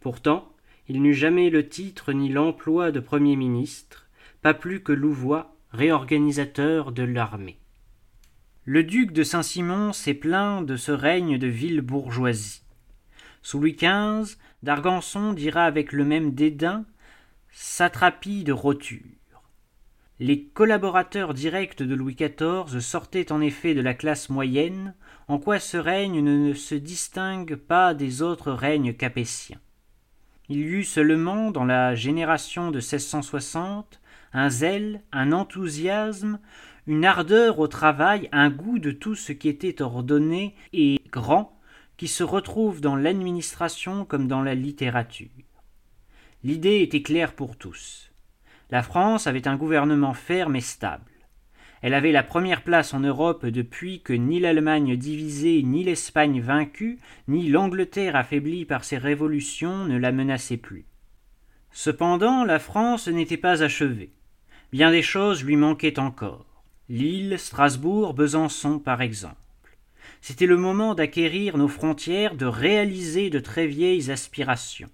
Pourtant, 0.00 0.52
il 0.88 1.02
n'eut 1.02 1.14
jamais 1.14 1.50
le 1.50 1.68
titre 1.68 2.12
ni 2.12 2.28
l'emploi 2.28 2.92
de 2.92 3.00
Premier 3.00 3.36
ministre, 3.36 4.08
pas 4.42 4.54
plus 4.54 4.82
que 4.82 4.92
Louvois, 4.92 5.56
réorganisateur 5.72 6.92
de 6.92 7.02
l'armée. 7.02 7.58
Le 8.64 8.84
duc 8.84 9.12
de 9.12 9.22
Saint-Simon 9.22 9.92
s'est 9.92 10.14
plaint 10.14 10.64
de 10.64 10.76
ce 10.76 10.92
règne 10.92 11.38
de 11.38 11.46
ville 11.46 11.80
bourgeoisie. 11.80 12.62
Sous 13.40 13.58
Louis 13.58 13.76
XV, 13.76 14.36
d'Argançon 14.62 15.32
dira 15.32 15.64
avec 15.64 15.92
le 15.92 16.04
même 16.04 16.34
dédain 16.34 16.84
satrapie 17.50 18.44
de 18.44 18.52
roture. 18.52 19.17
Les 20.20 20.42
collaborateurs 20.42 21.32
directs 21.32 21.80
de 21.80 21.94
Louis 21.94 22.16
XIV 22.16 22.80
sortaient 22.80 23.30
en 23.30 23.40
effet 23.40 23.74
de 23.74 23.80
la 23.80 23.94
classe 23.94 24.30
moyenne, 24.30 24.94
en 25.28 25.38
quoi 25.38 25.60
ce 25.60 25.76
règne 25.76 26.20
ne 26.22 26.54
se 26.54 26.74
distingue 26.74 27.54
pas 27.54 27.94
des 27.94 28.20
autres 28.20 28.50
règnes 28.50 28.94
capétiens. 28.94 29.60
Il 30.48 30.56
y 30.56 30.62
eut 30.62 30.84
seulement, 30.84 31.52
dans 31.52 31.64
la 31.64 31.94
génération 31.94 32.72
de 32.72 32.78
1660, 32.78 34.00
un 34.32 34.50
zèle, 34.50 35.02
un 35.12 35.30
enthousiasme, 35.30 36.40
une 36.88 37.04
ardeur 37.04 37.60
au 37.60 37.68
travail, 37.68 38.28
un 38.32 38.50
goût 38.50 38.80
de 38.80 38.90
tout 38.90 39.14
ce 39.14 39.30
qui 39.30 39.48
était 39.48 39.82
ordonné 39.82 40.56
et 40.72 40.98
grand, 41.12 41.56
qui 41.96 42.08
se 42.08 42.24
retrouve 42.24 42.80
dans 42.80 42.96
l'administration 42.96 44.04
comme 44.04 44.26
dans 44.26 44.42
la 44.42 44.56
littérature. 44.56 45.28
L'idée 46.42 46.80
était 46.80 47.02
claire 47.02 47.34
pour 47.34 47.56
tous. 47.56 48.10
La 48.70 48.82
France 48.82 49.26
avait 49.26 49.48
un 49.48 49.56
gouvernement 49.56 50.14
ferme 50.14 50.56
et 50.56 50.60
stable. 50.60 51.10
Elle 51.80 51.94
avait 51.94 52.12
la 52.12 52.22
première 52.22 52.62
place 52.62 52.92
en 52.92 53.00
Europe 53.00 53.46
depuis 53.46 54.02
que 54.02 54.12
ni 54.12 54.40
l'Allemagne 54.40 54.96
divisée, 54.96 55.62
ni 55.62 55.84
l'Espagne 55.84 56.40
vaincue, 56.40 56.98
ni 57.28 57.48
l'Angleterre 57.48 58.16
affaiblie 58.16 58.64
par 58.64 58.84
ses 58.84 58.98
révolutions 58.98 59.84
ne 59.84 59.96
la 59.96 60.12
menaçaient 60.12 60.56
plus. 60.56 60.86
Cependant, 61.70 62.44
la 62.44 62.58
France 62.58 63.08
n'était 63.08 63.36
pas 63.36 63.62
achevée. 63.62 64.12
Bien 64.72 64.90
des 64.90 65.02
choses 65.02 65.44
lui 65.44 65.56
manquaient 65.56 65.98
encore. 65.98 66.46
Lille, 66.88 67.38
Strasbourg, 67.38 68.14
Besançon, 68.14 68.78
par 68.78 69.00
exemple. 69.00 69.36
C'était 70.20 70.46
le 70.46 70.56
moment 70.56 70.94
d'acquérir 70.94 71.56
nos 71.56 71.68
frontières, 71.68 72.34
de 72.34 72.46
réaliser 72.46 73.30
de 73.30 73.38
très 73.38 73.66
vieilles 73.66 74.10
aspirations. 74.10 74.90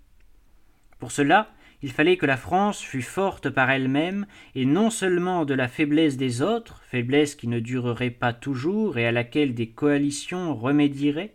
Pour 0.98 1.12
cela, 1.12 1.53
il 1.84 1.92
fallait 1.92 2.16
que 2.16 2.24
la 2.24 2.38
France 2.38 2.80
fût 2.80 3.02
forte 3.02 3.50
par 3.50 3.70
elle-même, 3.70 4.24
et 4.54 4.64
non 4.64 4.88
seulement 4.88 5.44
de 5.44 5.52
la 5.52 5.68
faiblesse 5.68 6.16
des 6.16 6.40
autres, 6.40 6.80
faiblesse 6.86 7.34
qui 7.34 7.46
ne 7.46 7.60
durerait 7.60 8.08
pas 8.08 8.32
toujours 8.32 8.96
et 8.96 9.06
à 9.06 9.12
laquelle 9.12 9.52
des 9.52 9.68
coalitions 9.68 10.54
remédieraient. 10.56 11.34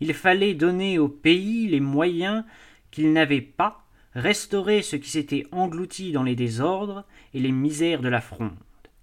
Il 0.00 0.14
fallait 0.14 0.54
donner 0.54 0.98
au 0.98 1.10
pays 1.10 1.68
les 1.68 1.80
moyens 1.80 2.42
qu'il 2.90 3.12
n'avait 3.12 3.42
pas, 3.42 3.84
restaurer 4.14 4.80
ce 4.80 4.96
qui 4.96 5.10
s'était 5.10 5.44
englouti 5.52 6.10
dans 6.10 6.22
les 6.22 6.36
désordres 6.36 7.04
et 7.34 7.38
les 7.38 7.52
misères 7.52 8.00
de 8.00 8.08
la 8.08 8.22
fronde, 8.22 8.56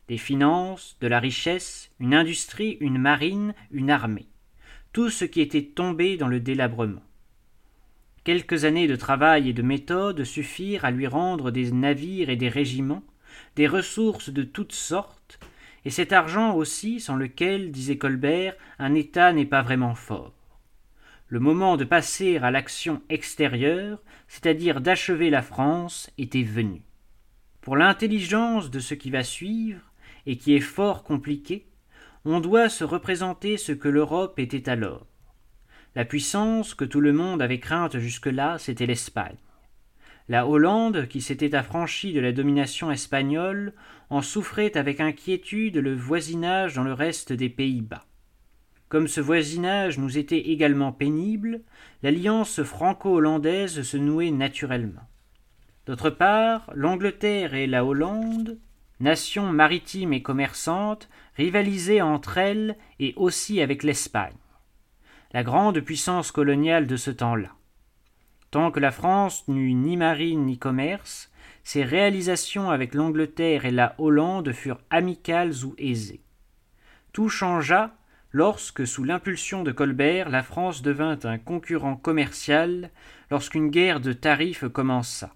des 0.07 0.17
finances, 0.17 0.97
de 1.01 1.07
la 1.07 1.19
richesse, 1.19 1.91
une 1.99 2.15
industrie, 2.15 2.79
une 2.79 2.97
marine, 2.97 3.53
une 3.69 3.91
armée, 3.91 4.25
tout 4.91 5.11
ce 5.11 5.23
qui 5.23 5.41
était 5.41 5.65
tombé 5.65 6.17
dans 6.17 6.27
le 6.27 6.39
délabrement. 6.39 7.03
Quelques 8.27 8.65
années 8.65 8.87
de 8.87 8.97
travail 8.97 9.47
et 9.47 9.53
de 9.53 9.61
méthode 9.61 10.25
suffirent 10.25 10.83
à 10.83 10.91
lui 10.91 11.07
rendre 11.07 11.49
des 11.49 11.71
navires 11.71 12.29
et 12.29 12.35
des 12.35 12.49
régiments, 12.49 13.05
des 13.55 13.67
ressources 13.67 14.31
de 14.31 14.43
toutes 14.43 14.73
sortes, 14.73 15.39
et 15.85 15.89
cet 15.89 16.11
argent 16.11 16.53
aussi 16.53 16.99
sans 16.99 17.15
lequel, 17.15 17.71
disait 17.71 17.97
Colbert, 17.97 18.53
un 18.79 18.95
État 18.95 19.31
n'est 19.31 19.45
pas 19.45 19.61
vraiment 19.61 19.95
fort. 19.95 20.33
Le 21.29 21.39
moment 21.39 21.77
de 21.77 21.85
passer 21.85 22.35
à 22.35 22.51
l'action 22.51 23.01
extérieure, 23.07 24.03
c'est-à-dire 24.27 24.81
d'achever 24.81 25.29
la 25.29 25.41
France, 25.41 26.11
était 26.17 26.43
venu. 26.43 26.81
Pour 27.61 27.77
l'intelligence 27.77 28.69
de 28.69 28.81
ce 28.81 28.93
qui 28.93 29.09
va 29.09 29.23
suivre, 29.23 29.79
et 30.25 30.35
qui 30.35 30.53
est 30.53 30.59
fort 30.59 31.05
compliqué, 31.05 31.65
on 32.25 32.41
doit 32.41 32.67
se 32.67 32.83
représenter 32.83 33.55
ce 33.55 33.71
que 33.71 33.87
l'Europe 33.87 34.37
était 34.37 34.67
alors. 34.67 35.07
La 35.97 36.05
puissance 36.05 36.75
que 36.75 36.85
tout 36.85 37.01
le 37.01 37.11
monde 37.11 37.41
avait 37.41 37.59
crainte 37.59 37.97
jusque-là, 37.97 38.59
c'était 38.59 38.85
l'Espagne. 38.85 39.37
La 40.29 40.45
Hollande, 40.45 41.07
qui 41.07 41.21
s'était 41.21 41.55
affranchie 41.55 42.13
de 42.13 42.19
la 42.19 42.31
domination 42.31 42.91
espagnole, 42.91 43.73
en 44.11 44.21
souffrait 44.21 44.77
avec 44.77 44.99
inquiétude 44.99 45.77
le 45.77 45.95
voisinage 45.95 46.75
dans 46.75 46.83
le 46.83 46.93
reste 46.93 47.33
des 47.33 47.49
Pays-Bas. 47.49 48.05
Comme 48.89 49.07
ce 49.07 49.21
voisinage 49.21 49.97
nous 49.97 50.19
était 50.19 50.51
également 50.51 50.91
pénible, 50.91 51.61
l'alliance 52.03 52.61
franco-hollandaise 52.61 53.81
se 53.81 53.97
nouait 53.97 54.29
naturellement. 54.29 55.07
D'autre 55.87 56.11
part, 56.11 56.69
l'Angleterre 56.75 57.55
et 57.55 57.65
la 57.65 57.83
Hollande, 57.83 58.59
nations 58.99 59.51
maritimes 59.51 60.13
et 60.13 60.21
commerçantes, 60.21 61.09
rivalisaient 61.37 62.01
entre 62.01 62.37
elles 62.37 62.77
et 62.99 63.15
aussi 63.15 63.61
avec 63.61 63.81
l'Espagne 63.81 64.35
la 65.33 65.43
grande 65.43 65.79
puissance 65.79 66.31
coloniale 66.31 66.87
de 66.87 66.95
ce 66.95 67.11
temps-là. 67.11 67.49
Tant 68.51 68.71
que 68.71 68.79
la 68.79 68.91
France 68.91 69.47
n'eut 69.47 69.73
ni 69.73 69.97
marine 69.97 70.45
ni 70.45 70.57
commerce, 70.57 71.31
ses 71.63 71.83
réalisations 71.83 72.71
avec 72.71 72.93
l'Angleterre 72.93 73.65
et 73.65 73.71
la 73.71 73.93
Hollande 73.97 74.53
furent 74.53 74.79
amicales 74.89 75.65
ou 75.65 75.75
aisées. 75.77 76.21
Tout 77.11 77.27
changea 77.27 77.93
lorsque, 78.31 78.87
sous 78.87 79.03
l'impulsion 79.03 79.63
de 79.63 79.71
Colbert, 79.71 80.29
la 80.29 80.43
France 80.43 80.81
devint 80.81 81.19
un 81.23 81.37
concurrent 81.37 81.97
commercial, 81.97 82.89
lorsqu'une 83.31 83.69
guerre 83.69 83.99
de 83.99 84.13
tarifs 84.13 84.67
commença. 84.69 85.33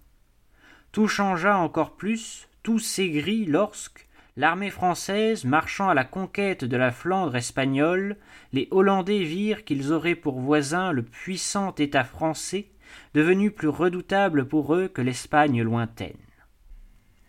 Tout 0.92 1.08
changea 1.08 1.58
encore 1.58 1.96
plus, 1.96 2.48
tout 2.64 2.80
s'aigrit 2.80 3.46
lorsque, 3.46 4.08
l'armée 4.38 4.70
française 4.70 5.46
marchant 5.46 5.90
à 5.90 5.94
la 5.94 6.04
conquête 6.04 6.64
de 6.64 6.78
la 6.78 6.92
Flandre 6.92 7.36
espagnole, 7.36 8.18
les 8.54 8.68
Hollandais 8.72 9.24
virent 9.24 9.66
qu'ils 9.66 9.92
auraient 9.92 10.16
pour 10.16 10.40
voisin 10.40 10.92
le 10.92 11.04
puissant 11.04 11.74
État 11.78 12.04
français, 12.04 12.68
devenu 13.14 13.52
plus 13.52 13.68
redoutable 13.68 14.48
pour 14.48 14.76
eux 14.76 14.88
que 14.88 15.02
l'Espagne 15.02 15.62
lointaine. 15.62 16.18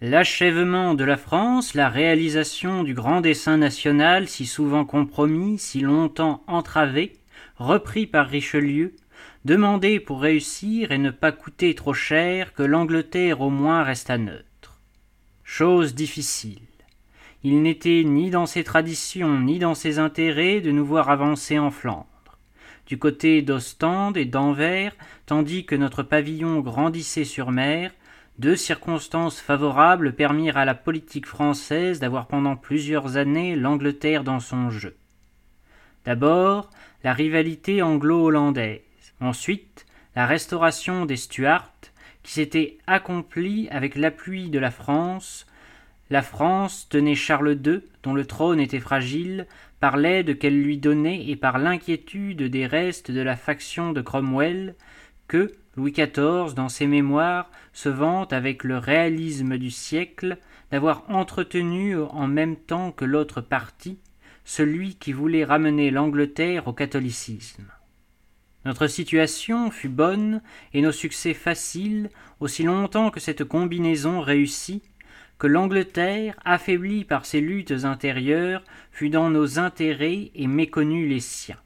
L'achèvement 0.01 0.95
de 0.95 1.05
la 1.05 1.17
France, 1.17 1.75
la 1.75 1.89
réalisation 1.89 2.83
du 2.83 2.93
grand 2.93 3.21
dessein 3.21 3.57
national 3.57 4.27
si 4.27 4.47
souvent 4.47 4.85
compromis, 4.85 5.59
si 5.59 5.81
longtemps 5.81 6.43
entravé, 6.49 7.13
repris 7.57 8.07
par 8.07 8.27
Richelieu, 8.27 8.97
demandait 9.45 10.01
pour 10.01 10.21
réussir 10.21 10.91
et 10.91 10.99
ne 10.99 11.11
pas 11.11 11.31
coûter 11.31 11.77
trop 11.77 11.95
cher 11.95 12.53
que 12.53 12.65
l'Angleterre 12.65 13.41
au 13.41 13.51
moins 13.51 13.85
restât 13.85 14.19
neutre. 14.19 14.81
Chose 15.45 15.95
difficile. 15.95 16.72
Il 17.45 17.63
n'était 17.63 18.05
ni 18.05 18.31
dans 18.31 18.47
ses 18.47 18.65
traditions 18.65 19.41
ni 19.41 19.59
dans 19.59 19.75
ses 19.75 19.99
intérêts 19.99 20.61
de 20.61 20.71
nous 20.71 20.85
voir 20.85 21.11
avancer 21.11 21.59
en 21.59 21.71
Flandre. 21.71 22.07
Du 22.87 22.99
côté 22.99 23.43
d'Ostende 23.43 24.17
et 24.17 24.25
d'Anvers, 24.25 24.95
tandis 25.27 25.65
que 25.65 25.75
notre 25.75 26.03
pavillon 26.03 26.61
grandissait 26.61 27.25
sur 27.25 27.51
mer, 27.51 27.93
deux 28.39 28.57
circonstances 28.57 29.41
favorables 29.41 30.15
permirent 30.15 30.57
à 30.57 30.65
la 30.65 30.75
politique 30.75 31.27
française 31.27 32.01
d'avoir 32.01 32.27
pendant 32.27 32.57
plusieurs 32.57 33.17
années 33.17 33.57
l'Angleterre 33.57 34.25
dans 34.25 34.41
son 34.41 34.71
jeu. 34.71 34.97
D'abord, 36.05 36.71
la 37.05 37.13
rivalité 37.13 37.83
anglo-hollandaise, 37.83 38.81
ensuite, 39.21 39.87
la 40.17 40.27
restauration 40.27 41.07
des 41.07 41.17
Stuarts, 41.17 41.73
qui 42.23 42.33
s'était 42.33 42.79
accomplie 42.87 43.69
avec 43.71 43.97
l'appui 43.97 44.49
de 44.49 44.59
la 44.59 44.71
France. 44.71 45.47
La 46.13 46.21
France 46.21 46.91
tenait 46.91 47.15
Charles 47.15 47.59
II, 47.65 47.81
dont 48.03 48.13
le 48.13 48.27
trône 48.27 48.61
était 48.61 48.81
fragile, 48.81 49.47
par 49.81 49.97
l'aide 49.97 50.39
qu'elle 50.39 50.61
lui 50.61 50.77
donnait 50.77 51.27
et 51.27 51.37
par 51.37 51.57
l'inquiétude 51.57 52.43
des 52.43 52.67
restes 52.67 53.11
de 53.11 53.23
la 53.23 53.35
faction 53.35 53.93
de 53.93 54.03
Cromwell, 54.03 54.75
que 55.27 55.55
Louis 55.75 55.93
XIV, 55.93 56.53
dans 56.55 56.69
ses 56.69 56.87
mémoires, 56.87 57.51
se 57.73 57.89
vante 57.89 58.35
avec 58.35 58.63
le 58.63 58.77
réalisme 58.77 59.57
du 59.57 59.71
siècle 59.71 60.37
d'avoir 60.71 61.05
entretenu 61.09 61.97
en 61.97 62.27
même 62.27 62.57
temps 62.57 62.93
que 62.93 63.07
l'autre 63.07 63.41
parti, 63.41 63.99
celui 64.45 64.97
qui 64.97 65.15
voulait 65.15 65.47
ramener 65.47 65.91
l'Angleterre 65.91 66.69
au 66.69 66.75
catholicisme. 66.75 67.65
Notre 68.67 68.87
situation 68.87 69.71
fut 69.71 69.89
bonne 69.89 70.43
et 70.75 70.83
nos 70.83 70.93
succès 70.93 71.33
faciles 71.33 72.11
aussi 72.39 72.65
longtemps 72.65 73.11
que 73.11 73.19
cette 73.19 73.45
combinaison 73.45 74.21
réussit, 74.21 74.85
que 75.43 75.49
l'Angleterre, 75.49 76.37
affaiblie 76.45 77.03
par 77.03 77.27
ses 77.27 77.41
luttes 77.41 77.83
intérieures, 77.83 78.63
fut 78.93 79.11
dans 79.11 79.29
nos 79.29 79.59
intérêts 79.59 80.31
et 80.37 80.47
méconnut 80.47 81.09
les 81.09 81.19
siens. 81.19 81.59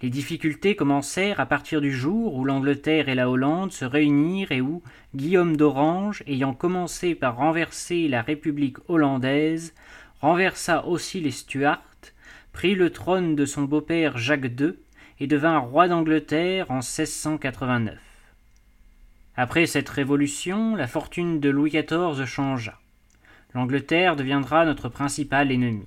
Les 0.00 0.08
difficultés 0.08 0.76
commencèrent 0.76 1.38
à 1.38 1.44
partir 1.44 1.82
du 1.82 1.92
jour 1.92 2.34
où 2.34 2.46
l'Angleterre 2.46 3.10
et 3.10 3.14
la 3.14 3.28
Hollande 3.28 3.70
se 3.70 3.84
réunirent 3.84 4.50
et 4.50 4.62
où 4.62 4.82
Guillaume 5.14 5.58
d'Orange, 5.58 6.22
ayant 6.26 6.54
commencé 6.54 7.14
par 7.14 7.36
renverser 7.36 8.08
la 8.08 8.22
République 8.22 8.78
hollandaise, 8.88 9.74
renversa 10.22 10.86
aussi 10.86 11.20
les 11.20 11.32
Stuarts, 11.32 11.82
prit 12.54 12.74
le 12.74 12.88
trône 12.88 13.36
de 13.36 13.44
son 13.44 13.64
beau-père 13.64 14.16
Jacques 14.16 14.58
II 14.58 14.72
et 15.20 15.26
devint 15.26 15.58
roi 15.58 15.86
d'Angleterre 15.86 16.70
en 16.70 16.76
1689. 16.76 17.98
Après 19.36 19.66
cette 19.66 19.90
révolution, 19.90 20.74
la 20.76 20.86
fortune 20.86 21.40
de 21.40 21.50
Louis 21.50 21.72
XIV 21.72 22.24
changea. 22.24 22.80
L'Angleterre 23.56 24.16
deviendra 24.16 24.66
notre 24.66 24.90
principal 24.90 25.50
ennemi, 25.50 25.86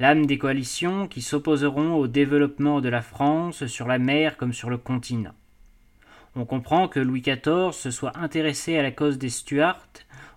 l'âme 0.00 0.26
des 0.26 0.36
coalitions 0.36 1.06
qui 1.06 1.22
s'opposeront 1.22 1.94
au 1.94 2.08
développement 2.08 2.80
de 2.80 2.88
la 2.88 3.02
France 3.02 3.66
sur 3.66 3.86
la 3.86 4.00
mer 4.00 4.36
comme 4.36 4.52
sur 4.52 4.68
le 4.68 4.78
continent. 4.78 5.36
On 6.34 6.44
comprend 6.44 6.88
que 6.88 6.98
Louis 6.98 7.20
XIV 7.20 7.70
se 7.70 7.92
soit 7.92 8.18
intéressé 8.18 8.76
à 8.76 8.82
la 8.82 8.90
cause 8.90 9.16
des 9.16 9.28
Stuarts 9.28 9.86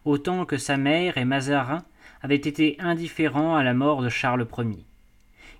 autant 0.06 0.46
que 0.46 0.58
sa 0.58 0.77
mère 0.77 1.18
et 1.18 1.25
Mazarin 1.25 1.84
avaient 2.22 2.36
été 2.36 2.75
indifférents 2.77 3.56
à 3.56 3.63
la 3.63 3.74
mort 3.74 4.03
de 4.03 4.10
Charles 4.10 4.46
Ier. 4.60 4.86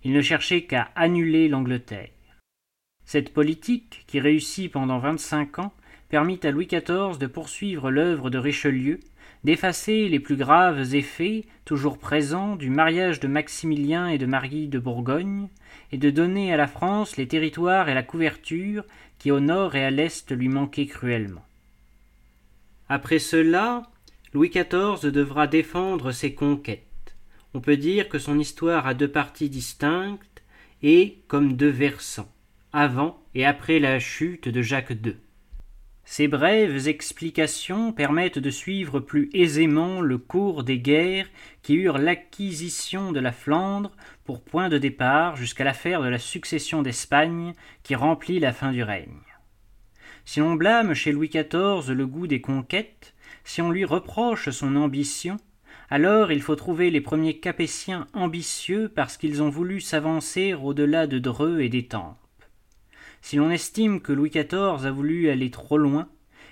Il 0.04 0.14
ne 0.14 0.22
cherchait 0.22 0.66
qu'à 0.66 0.92
annuler 0.96 1.48
l'Angleterre. 1.48 2.12
Cette 3.06 3.34
politique, 3.34 4.04
qui 4.06 4.20
réussit 4.20 4.72
pendant 4.72 5.00
vingt-cinq 5.00 5.58
ans, 5.58 5.74
permit 6.10 6.40
à 6.44 6.52
Louis 6.52 6.68
XIV 6.68 7.18
de 7.18 7.26
poursuivre 7.26 7.90
l'œuvre 7.90 8.30
de 8.30 8.38
Richelieu, 8.38 9.00
d'effacer 9.44 10.08
les 10.08 10.20
plus 10.20 10.36
graves 10.36 10.94
effets, 10.94 11.46
toujours 11.66 11.98
présents, 11.98 12.56
du 12.56 12.70
mariage 12.70 13.20
de 13.20 13.28
Maximilien 13.28 14.08
et 14.08 14.18
de 14.18 14.26
Marie 14.26 14.68
de 14.68 14.80
Bourgogne, 14.80 15.48
et 15.92 15.98
de 15.98 16.10
donner 16.10 16.54
à 16.54 16.58
la 16.58 16.68
France 16.68 17.18
les 17.18 17.28
territoires 17.28 17.90
et 17.90 17.94
la 17.94 18.04
couverture 18.04 18.84
qui 19.18 19.32
au 19.32 19.40
nord 19.40 19.76
et 19.76 19.84
à 19.84 19.92
l'est 19.92 20.32
lui 20.32 20.50
manquaient 20.50 20.88
cruellement. 20.88 21.46
Après 22.90 23.20
cela, 23.20 23.84
Louis 24.34 24.50
XIV 24.50 25.12
devra 25.12 25.48
défendre 25.48 26.12
ses 26.12 26.34
conquêtes. 26.34 27.16
On 27.54 27.62
peut 27.62 27.78
dire 27.78 28.10
que 28.10 28.20
son 28.20 28.40
histoire 28.40 28.88
a 28.88 28.94
deux 28.94 29.10
parties 29.10 29.50
distinctes 29.50 30.42
et 30.82 31.20
comme 31.28 31.54
deux 31.54 31.70
versants 31.70 32.32
avant 32.74 33.22
et 33.36 33.46
après 33.46 33.80
la 33.80 34.00
chute 34.00 34.48
de 34.48 34.62
Jacques 34.62 34.92
II. 34.92 35.16
Ces 36.12 36.28
brèves 36.28 36.90
explications 36.90 37.94
permettent 37.94 38.38
de 38.38 38.50
suivre 38.50 39.00
plus 39.00 39.30
aisément 39.32 40.02
le 40.02 40.18
cours 40.18 40.66
des 40.66 40.78
guerres 40.78 41.30
qui 41.62 41.76
eurent 41.76 42.00
l'acquisition 42.00 43.14
de 43.14 43.22
la 43.22 43.32
Flandre 43.32 43.96
pour 44.26 44.42
point 44.42 44.68
de 44.68 44.78
départ 44.78 45.38
jusqu'à 45.38 45.64
l'affaire 45.64 46.02
de 46.02 46.10
la 46.10 46.20
succession 46.20 46.82
d'Espagne 46.82 47.54
qui 47.84 47.96
remplit 47.96 48.42
la 48.42 48.52
fin 48.52 48.74
du 48.74 48.84
règne. 48.84 49.22
Si 50.26 50.42
l'on 50.42 50.56
blâme 50.56 50.96
chez 50.96 51.14
Louis 51.14 51.30
XIV 51.30 51.94
le 51.94 52.06
goût 52.06 52.28
des 52.28 52.42
conquêtes, 52.42 53.14
si 53.46 53.62
on 53.62 53.72
lui 53.72 53.86
reproche 53.86 54.50
son 54.50 54.76
ambition, 54.76 55.38
alors 55.90 56.34
il 56.34 56.42
faut 56.42 56.58
trouver 56.58 56.92
les 56.92 57.00
premiers 57.00 57.40
Capétiens 57.40 58.06
ambitieux 58.14 58.92
parce 58.94 59.16
qu'ils 59.16 59.42
ont 59.42 59.50
voulu 59.50 59.80
s'avancer 59.80 60.56
au-delà 60.56 61.08
de 61.08 61.20
Dreux 61.20 61.62
et 61.62 61.70
d'Étampes. 61.70 62.21
Si 63.22 63.36
l'on 63.36 63.52
estime 63.52 64.02
que 64.02 64.12
Louis 64.12 64.30
XIV 64.30 64.86
a 64.86 64.92
voulu 64.92 65.30
aller 65.30 65.52
trop 65.52 65.78
loin, 65.78 66.10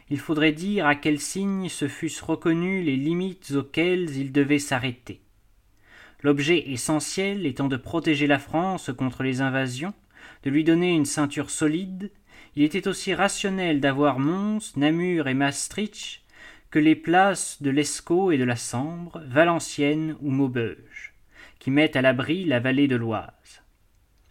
il 0.09 0.19
faudrait 0.19 0.51
dire 0.51 0.87
à 0.87 0.95
quels 0.95 1.19
signes 1.19 1.69
se 1.69 1.87
fussent 1.87 2.21
reconnues 2.21 2.81
les 2.81 2.95
limites 2.95 3.51
auxquelles 3.51 4.15
il 4.17 4.31
devait 4.31 4.59
s'arrêter. 4.59 5.21
L'objet 6.21 6.71
essentiel 6.71 7.45
étant 7.45 7.67
de 7.67 7.77
protéger 7.77 8.27
la 8.27 8.39
France 8.39 8.91
contre 8.97 9.23
les 9.23 9.41
invasions, 9.41 9.93
de 10.43 10.49
lui 10.49 10.63
donner 10.63 10.93
une 10.93 11.05
ceinture 11.05 11.49
solide, 11.49 12.11
il 12.55 12.63
était 12.63 12.87
aussi 12.87 13.13
rationnel 13.13 13.79
d'avoir 13.79 14.19
Mons, 14.19 14.75
Namur 14.75 15.27
et 15.27 15.33
Maastricht 15.33 16.21
que 16.71 16.79
les 16.79 16.95
places 16.95 17.61
de 17.61 17.69
l'Escaut 17.69 18.31
et 18.31 18.37
de 18.37 18.43
la 18.43 18.55
Sambre, 18.55 19.23
Valenciennes 19.25 20.15
ou 20.21 20.29
Maubeuge, 20.29 21.13
qui 21.57 21.71
mettent 21.71 21.95
à 21.95 22.01
l'abri 22.01 22.45
la 22.45 22.59
vallée 22.59 22.87
de 22.87 22.95
l'Oise. 22.95 23.58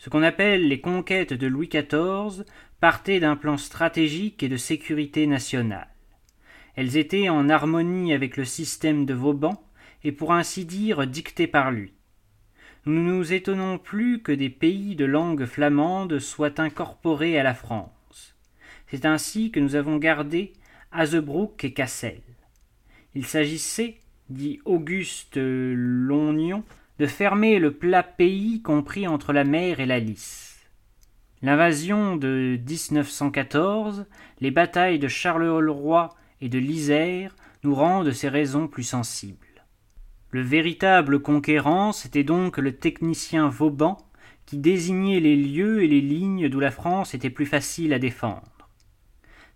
Ce 0.08 0.10
qu'on 0.10 0.22
appelle 0.22 0.68
les 0.68 0.80
conquêtes 0.80 1.34
de 1.34 1.46
Louis 1.46 1.68
XIV 1.68 2.46
partaient 2.80 3.20
d'un 3.20 3.36
plan 3.36 3.58
stratégique 3.58 4.42
et 4.42 4.48
de 4.48 4.56
sécurité 4.56 5.26
nationale. 5.26 5.90
Elles 6.76 6.96
étaient 6.96 7.28
en 7.28 7.50
harmonie 7.50 8.14
avec 8.14 8.38
le 8.38 8.46
système 8.46 9.04
de 9.04 9.12
Vauban 9.12 9.62
et 10.04 10.12
pour 10.12 10.32
ainsi 10.32 10.64
dire 10.64 11.06
dictées 11.06 11.46
par 11.46 11.70
lui. 11.70 11.92
Nous 12.86 12.94
ne 12.94 13.02
nous 13.02 13.34
étonnons 13.34 13.76
plus 13.76 14.22
que 14.22 14.32
des 14.32 14.48
pays 14.48 14.96
de 14.96 15.04
langue 15.04 15.44
flamande 15.44 16.18
soient 16.20 16.58
incorporés 16.58 17.38
à 17.38 17.42
la 17.42 17.52
France. 17.52 18.34
C'est 18.86 19.04
ainsi 19.04 19.50
que 19.50 19.60
nous 19.60 19.74
avons 19.74 19.98
gardé 19.98 20.54
Hazebrouck 20.90 21.64
et 21.64 21.74
Cassel. 21.74 22.22
Il 23.14 23.26
s'agissait, 23.26 23.98
dit 24.30 24.58
Auguste 24.64 25.36
Longnon, 25.36 26.64
de 26.98 27.06
fermer 27.06 27.58
le 27.58 27.72
plat 27.72 28.02
pays 28.02 28.60
compris 28.62 29.06
entre 29.06 29.32
la 29.32 29.44
mer 29.44 29.80
et 29.80 29.86
la 29.86 29.98
Lys. 29.98 30.56
L'invasion 31.42 32.16
de 32.16 32.58
1914, 32.68 34.06
les 34.40 34.50
batailles 34.50 34.98
de 34.98 35.06
Charleroi 35.06 36.10
et 36.40 36.48
de 36.48 36.58
l'Isère 36.58 37.36
nous 37.62 37.74
rendent 37.74 38.12
ces 38.12 38.28
raisons 38.28 38.66
plus 38.66 38.82
sensibles. 38.82 39.46
Le 40.30 40.42
véritable 40.42 41.20
conquérant, 41.20 41.92
c'était 41.92 42.24
donc 42.24 42.58
le 42.58 42.76
technicien 42.76 43.48
Vauban 43.48 43.96
qui 44.46 44.58
désignait 44.58 45.20
les 45.20 45.36
lieux 45.36 45.82
et 45.82 45.86
les 45.86 46.00
lignes 46.00 46.48
d'où 46.48 46.58
la 46.58 46.70
France 46.70 47.14
était 47.14 47.30
plus 47.30 47.46
facile 47.46 47.92
à 47.92 47.98
défendre. 47.98 48.57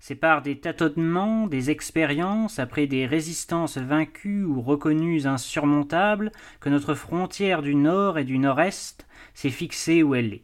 C'est 0.05 0.17
par 0.17 0.43
des 0.43 0.59
tâtonnements, 0.59 1.47
des 1.47 1.71
expériences, 1.71 2.59
après 2.59 2.89
des 2.89 3.07
résistances 3.07 3.79
vaincues 3.79 4.43
ou 4.43 4.61
reconnues 4.61 5.29
insurmontables, 5.29 6.33
que 6.59 6.69
notre 6.69 6.95
frontière 6.95 7.63
du 7.63 7.77
nord 7.77 8.19
et 8.19 8.25
du 8.25 8.39
nord-est 8.39 9.07
s'est 9.33 9.51
fixée 9.51 10.03
où 10.03 10.17
elle 10.17 10.35
est. 10.35 10.43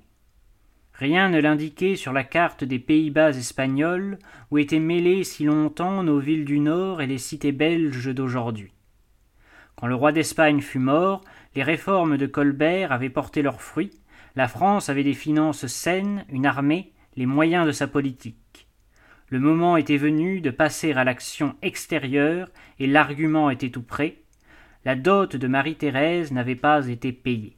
Rien 0.92 1.28
ne 1.28 1.40
l'indiquait 1.40 1.96
sur 1.96 2.12
la 2.12 2.22
carte 2.22 2.62
des 2.62 2.78
Pays-Bas 2.78 3.30
espagnols, 3.30 4.20
où 4.52 4.58
étaient 4.58 4.78
mêlées 4.78 5.24
si 5.24 5.42
longtemps 5.42 6.04
nos 6.04 6.20
villes 6.20 6.44
du 6.44 6.60
nord 6.60 7.02
et 7.02 7.08
les 7.08 7.18
cités 7.18 7.50
belges 7.50 8.14
d'aujourd'hui. 8.14 8.70
Quand 9.74 9.88
le 9.88 9.96
roi 9.96 10.12
d'Espagne 10.12 10.60
fut 10.60 10.78
mort, 10.78 11.24
les 11.56 11.64
réformes 11.64 12.16
de 12.16 12.26
Colbert 12.26 12.92
avaient 12.92 13.10
porté 13.10 13.42
leurs 13.42 13.60
fruits, 13.60 13.98
la 14.36 14.46
France 14.46 14.88
avait 14.88 15.02
des 15.02 15.14
finances 15.14 15.66
saines, 15.66 16.24
une 16.28 16.46
armée, 16.46 16.92
les 17.16 17.26
moyens 17.26 17.66
de 17.66 17.72
sa 17.72 17.88
politique. 17.88 18.47
Le 19.30 19.40
moment 19.40 19.76
était 19.76 19.98
venu 19.98 20.40
de 20.40 20.50
passer 20.50 20.92
à 20.92 21.04
l'action 21.04 21.54
extérieure, 21.60 22.48
et 22.78 22.86
l'argument 22.86 23.50
était 23.50 23.70
tout 23.70 23.82
prêt. 23.82 24.22
La 24.86 24.94
dot 24.94 25.36
de 25.36 25.46
Marie-Thérèse 25.46 26.32
n'avait 26.32 26.54
pas 26.54 26.88
été 26.88 27.12
payée. 27.12 27.56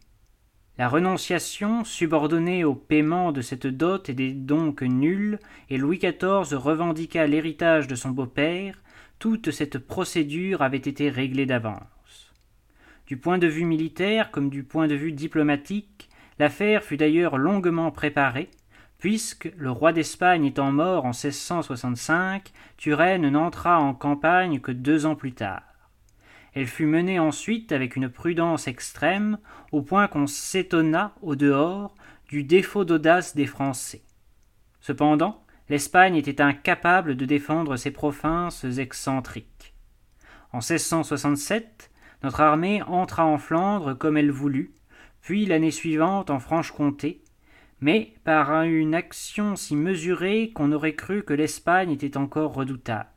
La 0.78 0.88
renonciation, 0.88 1.85
subordonnée 1.85 2.64
au 2.64 2.74
paiement 2.74 3.30
de 3.30 3.40
cette 3.40 3.66
dot, 3.66 4.09
était 4.09 4.33
donc 4.33 4.83
nulle, 4.83 5.38
et 5.68 5.76
Louis 5.76 5.98
XIV 5.98 6.56
revendiqua 6.56 7.26
l'héritage 7.26 7.87
de 7.87 7.94
son 7.94 8.11
beau-père. 8.11 8.83
Toute 9.18 9.50
cette 9.50 9.78
procédure 9.78 10.62
avait 10.62 10.78
été 10.78 11.09
réglée 11.09 11.46
d'avance. 11.46 12.33
Du 13.06 13.16
point 13.16 13.38
de 13.38 13.46
vue 13.46 13.66
militaire 13.66 14.30
comme 14.30 14.50
du 14.50 14.64
point 14.64 14.88
de 14.88 14.94
vue 14.94 15.12
diplomatique, 15.12 16.09
l'affaire 16.38 16.83
fut 16.83 16.96
d'ailleurs 16.96 17.37
longuement 17.37 17.90
préparée, 17.90 18.48
puisque, 19.00 19.50
le 19.56 19.70
roi 19.70 19.92
d'Espagne 19.92 20.44
étant 20.44 20.70
mort 20.70 21.06
en 21.06 21.12
1665, 21.12 22.52
Turenne 22.76 23.28
n'entra 23.30 23.80
en 23.80 23.94
campagne 23.94 24.60
que 24.60 24.72
deux 24.72 25.06
ans 25.06 25.16
plus 25.16 25.32
tard. 25.32 25.62
Elle 26.52 26.66
fut 26.66 26.86
menée 26.86 27.18
ensuite 27.18 27.72
avec 27.72 27.96
une 27.96 28.10
prudence 28.10 28.68
extrême, 28.68 29.38
au 29.72 29.82
point 29.82 30.06
qu'on 30.06 30.26
s'étonna, 30.26 31.14
au 31.22 31.34
dehors, 31.34 31.94
du 32.28 32.44
défaut 32.44 32.84
d'audace 32.84 33.34
des 33.34 33.46
Français. 33.46 34.02
Cependant, 34.80 35.44
l'Espagne 35.68 36.16
était 36.16 36.42
incapable 36.42 37.16
de 37.16 37.24
défendre 37.24 37.76
ses 37.76 37.90
provinces 37.90 38.64
excentriques. 38.64 39.74
En 40.52 40.58
1667, 40.58 41.90
notre 42.22 42.40
armée 42.40 42.82
entra 42.82 43.24
en 43.24 43.38
Flandre 43.38 43.96
comme 43.96 44.18
elle 44.18 44.30
voulut, 44.30 44.74
puis 45.22 45.46
l'année 45.46 45.70
suivante 45.70 46.28
en 46.28 46.38
Franche-Comté, 46.38 47.22
mais 47.80 48.12
par 48.24 48.62
une 48.62 48.94
action 48.94 49.56
si 49.56 49.76
mesurée 49.76 50.50
qu'on 50.54 50.72
aurait 50.72 50.94
cru 50.94 51.22
que 51.22 51.32
l'Espagne 51.32 51.92
était 51.92 52.16
encore 52.16 52.54
redoutable. 52.54 53.08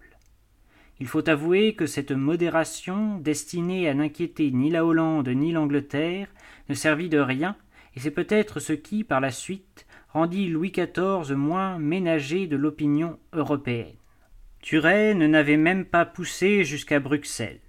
Il 0.99 1.07
faut 1.07 1.27
avouer 1.27 1.75
que 1.75 1.85
cette 1.85 2.11
modération, 2.11 3.17
destinée 3.17 3.89
à 3.89 3.93
n'inquiéter 3.93 4.51
ni 4.51 4.69
la 4.69 4.85
Hollande 4.85 5.27
ni 5.27 5.51
l'Angleterre, 5.51 6.27
ne 6.69 6.75
servit 6.75 7.09
de 7.09 7.19
rien, 7.19 7.55
et 7.95 7.99
c'est 7.99 8.11
peut-être 8.11 8.59
ce 8.59 8.73
qui, 8.73 9.03
par 9.03 9.19
la 9.19 9.31
suite, 9.31 9.85
rendit 10.09 10.47
Louis 10.47 10.71
XIV 10.71 11.35
moins 11.35 11.77
ménager 11.77 12.47
de 12.47 12.55
l'opinion 12.55 13.19
européenne. 13.33 13.95
Turenne 14.61 15.27
n'avait 15.27 15.57
même 15.57 15.83
pas 15.83 16.05
poussé 16.05 16.63
jusqu'à 16.63 16.99
Bruxelles. 16.99 17.59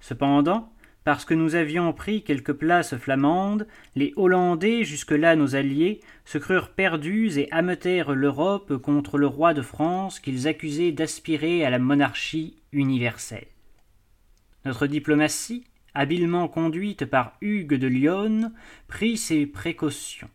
Cependant, 0.00 0.72
parce 1.04 1.26
que 1.26 1.34
nous 1.34 1.54
avions 1.54 1.92
pris 1.92 2.22
quelques 2.22 2.54
places 2.54 2.96
flamandes, 2.96 3.66
les 3.94 4.14
Hollandais, 4.16 4.84
jusque-là 4.84 5.36
nos 5.36 5.54
alliés, 5.54 6.00
se 6.24 6.38
crurent 6.38 6.70
perdus 6.70 7.38
et 7.38 7.52
ameutèrent 7.52 8.12
l'Europe 8.12 8.78
contre 8.78 9.18
le 9.18 9.26
roi 9.26 9.52
de 9.52 9.60
France 9.60 10.18
qu'ils 10.18 10.48
accusaient 10.48 10.92
d'aspirer 10.92 11.64
à 11.64 11.70
la 11.70 11.78
monarchie 11.78 12.56
universelle. 12.72 13.46
Notre 14.64 14.86
diplomatie, 14.86 15.64
habilement 15.92 16.48
conduite 16.48 17.04
par 17.04 17.36
Hugues 17.42 17.74
de 17.74 17.86
Lyon, 17.86 18.52
prit 18.88 19.18
ses 19.18 19.44
précautions. 19.44 20.30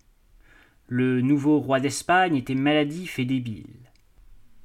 Le 0.87 1.21
nouveau 1.21 1.59
roi 1.59 1.79
d'Espagne 1.79 2.35
était 2.35 2.55
maladif 2.55 3.17
et 3.17 3.25
débile. 3.25 3.88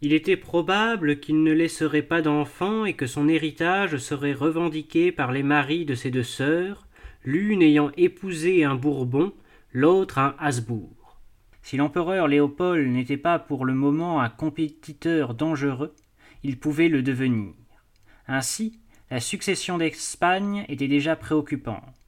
Il 0.05 0.13
était 0.13 0.37
probable 0.37 1.19
qu'il 1.19 1.43
ne 1.43 1.53
laisserait 1.53 2.03
pas 2.03 2.21
d'enfants 2.21 2.85
et 2.85 2.93
que 2.93 3.07
son 3.07 3.27
héritage 3.27 3.97
serait 3.97 4.35
revendiqué 4.35 5.13
par 5.13 5.33
les 5.33 5.43
maris 5.43 5.87
de 5.87 5.95
ses 5.95 6.11
deux 6.11 6.23
sœurs, 6.23 6.87
l'une 7.25 7.63
ayant 7.63 7.91
épousé 7.97 8.65
un 8.65 8.75
Bourbon, 8.75 9.33
l'autre 9.73 10.19
un 10.19 10.37
Habsbourg. 10.39 11.19
Si 11.63 11.79
l'empereur 11.79 12.29
Léopold 12.29 12.87
n'était 12.87 13.17
pas 13.17 13.39
pour 13.39 13.65
le 13.65 13.73
moment 13.73 14.21
un 14.21 14.29
compétiteur 14.29 15.33
dangereux, 15.33 15.95
il 16.43 16.59
pouvait 16.59 16.91
le 16.91 17.01
devenir. 17.03 17.55
Ainsi, 18.29 18.81
la 19.11 19.21
succession 19.21 19.79
d'Espagne 19.79 20.67
était 20.69 20.87
déjà 20.87 21.17
préoccupante. 21.17 22.04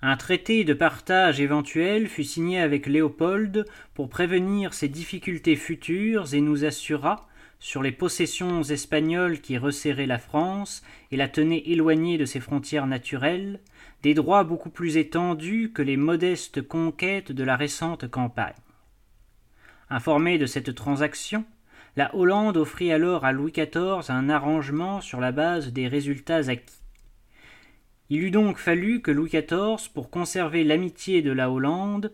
Un 0.00 0.16
traité 0.16 0.62
de 0.62 0.74
partage 0.74 1.40
éventuel 1.40 2.06
fut 2.06 2.22
signé 2.22 2.60
avec 2.60 2.86
Léopold 2.86 3.64
pour 3.94 4.08
prévenir 4.08 4.72
ces 4.72 4.88
difficultés 4.88 5.56
futures 5.56 6.34
et 6.34 6.40
nous 6.40 6.64
assura, 6.64 7.26
sur 7.58 7.82
les 7.82 7.90
possessions 7.90 8.62
espagnoles 8.62 9.40
qui 9.40 9.58
resserraient 9.58 10.06
la 10.06 10.20
France 10.20 10.84
et 11.10 11.16
la 11.16 11.26
tenaient 11.26 11.64
éloignée 11.66 12.16
de 12.16 12.24
ses 12.24 12.38
frontières 12.38 12.86
naturelles, 12.86 13.58
des 14.04 14.14
droits 14.14 14.44
beaucoup 14.44 14.70
plus 14.70 14.96
étendus 14.96 15.72
que 15.74 15.82
les 15.82 15.96
modestes 15.96 16.62
conquêtes 16.62 17.32
de 17.32 17.42
la 17.42 17.56
récente 17.56 18.08
campagne. 18.08 18.54
Informé 19.90 20.38
de 20.38 20.46
cette 20.46 20.76
transaction, 20.76 21.44
la 21.96 22.14
Hollande 22.14 22.56
offrit 22.56 22.92
alors 22.92 23.24
à 23.24 23.32
Louis 23.32 23.50
XIV 23.50 24.10
un 24.10 24.28
arrangement 24.28 25.00
sur 25.00 25.18
la 25.18 25.32
base 25.32 25.72
des 25.72 25.88
résultats 25.88 26.48
acquis. 26.48 26.82
Il 28.10 28.22
eût 28.22 28.30
donc 28.30 28.56
fallu 28.56 29.02
que 29.02 29.10
Louis 29.10 29.28
XIV, 29.28 29.90
pour 29.92 30.10
conserver 30.10 30.64
l'amitié 30.64 31.20
de 31.20 31.30
la 31.30 31.50
Hollande, 31.50 32.12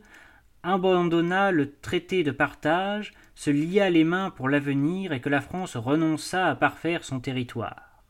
abandonnât 0.64 1.52
le 1.52 1.72
traité 1.72 2.24
de 2.24 2.32
partage, 2.32 3.12
se 3.34 3.50
lia 3.50 3.90
les 3.90 4.04
mains 4.04 4.30
pour 4.30 4.48
l'avenir 4.48 5.12
et 5.12 5.20
que 5.20 5.28
la 5.28 5.40
France 5.40 5.76
renonçât 5.76 6.48
à 6.48 6.54
parfaire 6.56 7.04
son 7.04 7.20
territoire. 7.20 8.02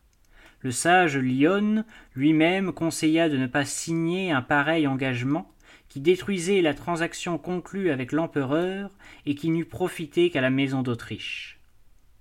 Le 0.61 0.71
sage 0.71 1.19
Lyon 1.19 1.85
lui-même 2.15 2.73
conseilla 2.73 3.29
de 3.29 3.37
ne 3.37 3.47
pas 3.47 3.67
signer 3.67 4.31
un 4.31 4.41
pareil 4.41 4.87
engagement 4.87 5.51
qui 5.91 6.01
détruisait 6.01 6.63
la 6.63 6.73
transaction 6.73 7.37
conclue 7.37 7.91
avec 7.91 8.13
l'empereur 8.13 8.91
et 9.27 9.35
qui 9.35 9.51
n'eût 9.51 9.67
profité 9.67 10.31
qu'à 10.31 10.41
la 10.41 10.51
maison 10.51 10.83
d'Autriche. 10.83 11.61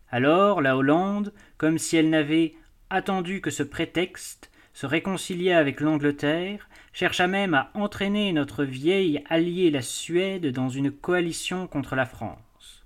Alors 0.10 0.62
la 0.62 0.76
Hollande, 0.76 1.34
comme 1.58 1.78
si 1.78 1.96
elle 1.96 2.10
n'avait 2.10 2.54
attendu 2.90 3.40
que 3.40 3.50
ce 3.50 3.64
prétexte, 3.64 4.52
se 4.74 4.86
réconcilia 4.86 5.60
avec 5.60 5.80
l'Angleterre, 5.80 6.68
chercha 6.92 7.28
même 7.28 7.54
à 7.54 7.72
entraîner 7.74 8.34
notre 8.34 8.64
vieille 8.64 9.24
alliée 9.30 9.72
la 9.72 9.82
Suède 9.82 10.48
dans 10.48 10.70
une 10.70 10.92
coalition 10.92 11.68
contre 11.68 11.96
la 11.96 12.06
France. 12.06 12.86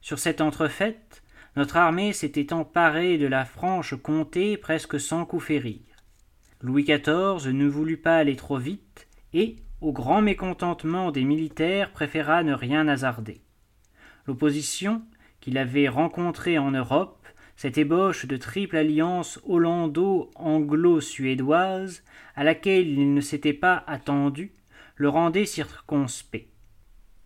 Sur 0.00 0.18
cette 0.18 0.40
entrefaite, 0.40 1.22
notre 1.56 1.76
armée 1.76 2.12
s'était 2.12 2.52
emparée 2.52 3.16
de 3.16 3.26
la 3.26 3.44
Franche-Comté 3.44 4.56
presque 4.56 4.98
sans 4.98 5.24
coup 5.24 5.40
férir. 5.40 5.80
Louis 6.60 6.84
XIV 6.84 7.52
ne 7.52 7.66
voulut 7.66 7.98
pas 7.98 8.16
aller 8.16 8.36
trop 8.36 8.58
vite 8.58 9.06
et, 9.32 9.56
au 9.80 9.92
grand 9.92 10.22
mécontentement 10.22 11.10
des 11.10 11.24
militaires, 11.24 11.92
préféra 11.92 12.42
ne 12.42 12.54
rien 12.54 12.88
hasarder. 12.88 13.42
L'opposition, 14.26 15.02
qu'il 15.40 15.58
avait 15.58 15.88
rencontrée 15.88 16.58
en 16.58 16.70
Europe, 16.70 17.23
cette 17.56 17.78
ébauche 17.78 18.26
de 18.26 18.36
triple 18.36 18.76
alliance 18.76 19.40
hollando-anglo-suédoise, 19.44 22.02
à 22.36 22.44
laquelle 22.44 22.88
il 22.88 23.14
ne 23.14 23.20
s'était 23.20 23.52
pas 23.52 23.82
attendu, 23.86 24.52
le 24.96 25.08
rendait 25.08 25.46
circonspect. 25.46 26.48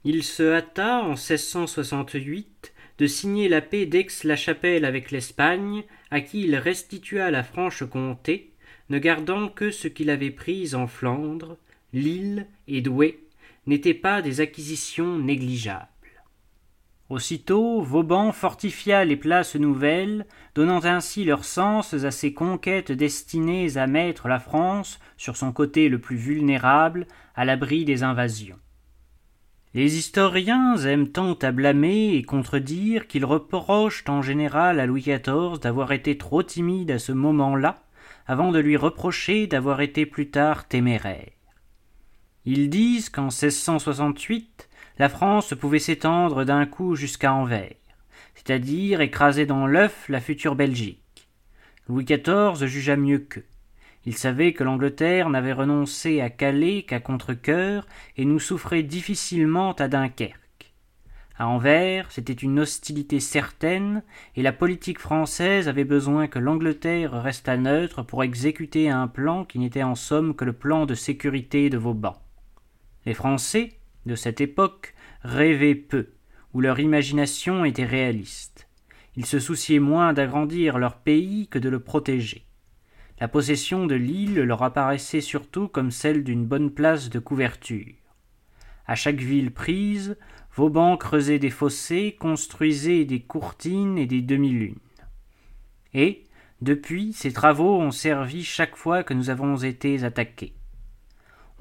Il 0.04 0.22
se 0.22 0.54
hâta 0.54 1.02
en 1.02 1.10
1668 1.10 2.72
de 2.98 3.06
signer 3.06 3.48
la 3.48 3.60
paix 3.60 3.86
d'Aix-la-Chapelle 3.86 4.84
avec 4.84 5.10
l'Espagne, 5.10 5.84
à 6.10 6.20
qui 6.20 6.42
il 6.42 6.56
restitua 6.56 7.30
la 7.30 7.42
Franche-Comté, 7.42 8.52
ne 8.90 8.98
gardant 8.98 9.48
que 9.48 9.70
ce 9.70 9.88
qu'il 9.88 10.10
avait 10.10 10.30
pris 10.30 10.74
en 10.74 10.86
Flandre, 10.86 11.56
Lille 11.92 12.46
et 12.66 12.80
Douai, 12.80 13.20
n'étaient 13.66 13.94
pas 13.94 14.22
des 14.22 14.40
acquisitions 14.40 15.18
négligeables. 15.18 15.86
Aussitôt, 17.08 17.80
Vauban 17.80 18.32
fortifia 18.32 19.04
les 19.06 19.16
places 19.16 19.56
nouvelles, 19.56 20.26
donnant 20.54 20.84
ainsi 20.84 21.24
leur 21.24 21.44
sens 21.44 21.94
à 21.94 22.10
ses 22.10 22.34
conquêtes 22.34 22.92
destinées 22.92 23.78
à 23.78 23.86
mettre 23.86 24.28
la 24.28 24.38
France, 24.38 25.00
sur 25.16 25.36
son 25.36 25.52
côté 25.52 25.88
le 25.88 25.98
plus 25.98 26.16
vulnérable, 26.16 27.06
à 27.34 27.46
l'abri 27.46 27.86
des 27.86 28.02
invasions. 28.02 28.58
Les 29.72 29.96
historiens 29.96 30.76
aiment 30.76 31.08
tant 31.08 31.34
à 31.34 31.50
blâmer 31.50 32.14
et 32.14 32.22
contredire 32.22 33.06
qu'ils 33.06 33.24
reprochent 33.24 34.04
en 34.08 34.20
général 34.20 34.78
à 34.78 34.86
Louis 34.86 35.02
XIV 35.02 35.60
d'avoir 35.60 35.92
été 35.92 36.18
trop 36.18 36.42
timide 36.42 36.90
à 36.90 36.98
ce 36.98 37.12
moment-là, 37.12 37.82
avant 38.26 38.52
de 38.52 38.58
lui 38.58 38.76
reprocher 38.76 39.46
d'avoir 39.46 39.80
été 39.80 40.04
plus 40.04 40.28
tard 40.28 40.68
téméraire. 40.68 41.30
Ils 42.44 42.68
disent 42.68 43.08
qu'en 43.08 43.28
1668, 43.28 44.67
la 44.98 45.08
France 45.08 45.54
pouvait 45.54 45.78
s'étendre 45.78 46.44
d'un 46.44 46.66
coup 46.66 46.96
jusqu'à 46.96 47.32
Anvers, 47.32 47.76
c'est-à-dire 48.34 49.00
écraser 49.00 49.46
dans 49.46 49.66
l'œuf 49.66 50.08
la 50.08 50.20
future 50.20 50.56
Belgique. 50.56 51.28
Louis 51.88 52.04
XIV 52.04 52.66
jugea 52.66 52.96
mieux 52.96 53.20
qu'eux. 53.20 53.46
Il 54.04 54.16
savait 54.16 54.52
que 54.52 54.64
l'Angleterre 54.64 55.28
n'avait 55.30 55.52
renoncé 55.52 56.20
à 56.20 56.30
Calais 56.30 56.82
qu'à 56.82 57.00
contre-cœur 57.00 57.86
et 58.16 58.24
nous 58.24 58.38
souffrait 58.38 58.82
difficilement 58.82 59.72
à 59.72 59.88
Dunkerque. 59.88 60.72
À 61.36 61.46
Anvers, 61.46 62.10
c'était 62.10 62.32
une 62.32 62.58
hostilité 62.58 63.20
certaine, 63.20 64.02
et 64.34 64.42
la 64.42 64.52
politique 64.52 64.98
française 64.98 65.68
avait 65.68 65.84
besoin 65.84 66.26
que 66.26 66.40
l'Angleterre 66.40 67.22
restât 67.22 67.56
neutre 67.56 68.02
pour 68.02 68.24
exécuter 68.24 68.90
un 68.90 69.06
plan 69.06 69.44
qui 69.44 69.60
n'était 69.60 69.84
en 69.84 69.94
somme 69.94 70.34
que 70.34 70.44
le 70.44 70.52
plan 70.52 70.84
de 70.84 70.94
sécurité 70.94 71.70
de 71.70 71.78
Vauban. 71.78 72.16
Les 73.06 73.14
Français, 73.14 73.78
de 74.06 74.14
cette 74.14 74.40
époque 74.40 74.94
rêvaient 75.22 75.74
peu, 75.74 76.08
ou 76.54 76.60
leur 76.60 76.80
imagination 76.80 77.64
était 77.64 77.84
réaliste. 77.84 78.68
Ils 79.16 79.26
se 79.26 79.40
souciaient 79.40 79.80
moins 79.80 80.12
d'agrandir 80.12 80.78
leur 80.78 80.98
pays 80.98 81.48
que 81.48 81.58
de 81.58 81.68
le 81.68 81.80
protéger. 81.80 82.46
La 83.20 83.26
possession 83.26 83.86
de 83.86 83.96
l'île 83.96 84.40
leur 84.42 84.62
apparaissait 84.62 85.20
surtout 85.20 85.66
comme 85.66 85.90
celle 85.90 86.22
d'une 86.22 86.46
bonne 86.46 86.70
place 86.70 87.10
de 87.10 87.18
couverture. 87.18 87.94
À 88.86 88.94
chaque 88.94 89.20
ville 89.20 89.52
prise, 89.52 90.16
Vauban 90.54 90.96
creusait 90.96 91.38
des 91.38 91.50
fossés, 91.50 92.16
construisait 92.18 93.04
des 93.04 93.20
courtines 93.20 93.98
et 93.98 94.06
des 94.06 94.22
demi-lunes. 94.22 94.78
Et, 95.94 96.24
depuis, 96.62 97.12
ces 97.12 97.32
travaux 97.32 97.80
ont 97.80 97.90
servi 97.90 98.44
chaque 98.44 98.76
fois 98.76 99.02
que 99.02 99.14
nous 99.14 99.30
avons 99.30 99.56
été 99.56 100.04
attaqués. 100.04 100.54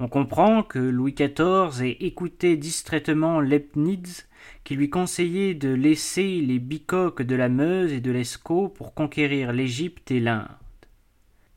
On 0.00 0.06
comprend 0.06 0.62
que 0.62 0.78
Louis 0.78 1.14
XIV 1.14 1.82
ait 1.82 2.06
écouté 2.06 2.56
distraitement 2.56 3.40
Leibniz 3.40 4.28
qui 4.62 4.76
lui 4.76 4.90
conseillait 4.90 5.54
de 5.54 5.70
laisser 5.70 6.40
les 6.40 6.60
bicoques 6.60 7.22
de 7.22 7.34
la 7.34 7.48
Meuse 7.48 7.92
et 7.92 8.00
de 8.00 8.12
l'Escaut 8.12 8.68
pour 8.68 8.94
conquérir 8.94 9.52
l'Égypte 9.52 10.10
et 10.12 10.20
l'Inde. 10.20 10.46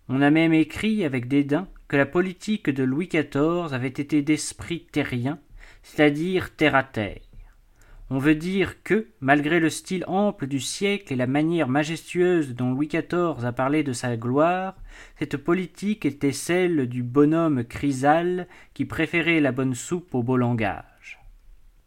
On 0.09 0.21
a 0.21 0.31
même 0.31 0.53
écrit 0.53 1.05
avec 1.05 1.27
dédain 1.27 1.67
que 1.87 1.97
la 1.97 2.05
politique 2.07 2.69
de 2.69 2.83
Louis 2.83 3.07
XIV 3.07 3.73
avait 3.73 3.87
été 3.87 4.23
d'esprit 4.23 4.87
terrien, 4.91 5.39
c'est-à-dire 5.83 6.55
terre 6.55 6.75
à 6.75 6.83
terre. 6.83 7.21
On 8.13 8.17
veut 8.17 8.35
dire 8.35 8.83
que, 8.83 9.07
malgré 9.21 9.61
le 9.61 9.69
style 9.69 10.03
ample 10.05 10.45
du 10.45 10.59
siècle 10.59 11.13
et 11.13 11.15
la 11.15 11.27
manière 11.27 11.69
majestueuse 11.69 12.53
dont 12.55 12.73
Louis 12.73 12.89
XIV 12.89 13.45
a 13.45 13.53
parlé 13.53 13.83
de 13.83 13.93
sa 13.93 14.17
gloire, 14.17 14.75
cette 15.17 15.37
politique 15.37 16.05
était 16.05 16.33
celle 16.33 16.87
du 16.87 17.03
bonhomme 17.03 17.63
Chrysale 17.63 18.49
qui 18.73 18.83
préférait 18.83 19.39
la 19.39 19.53
bonne 19.53 19.75
soupe 19.75 20.13
au 20.13 20.23
beau 20.23 20.35
langage. 20.35 21.21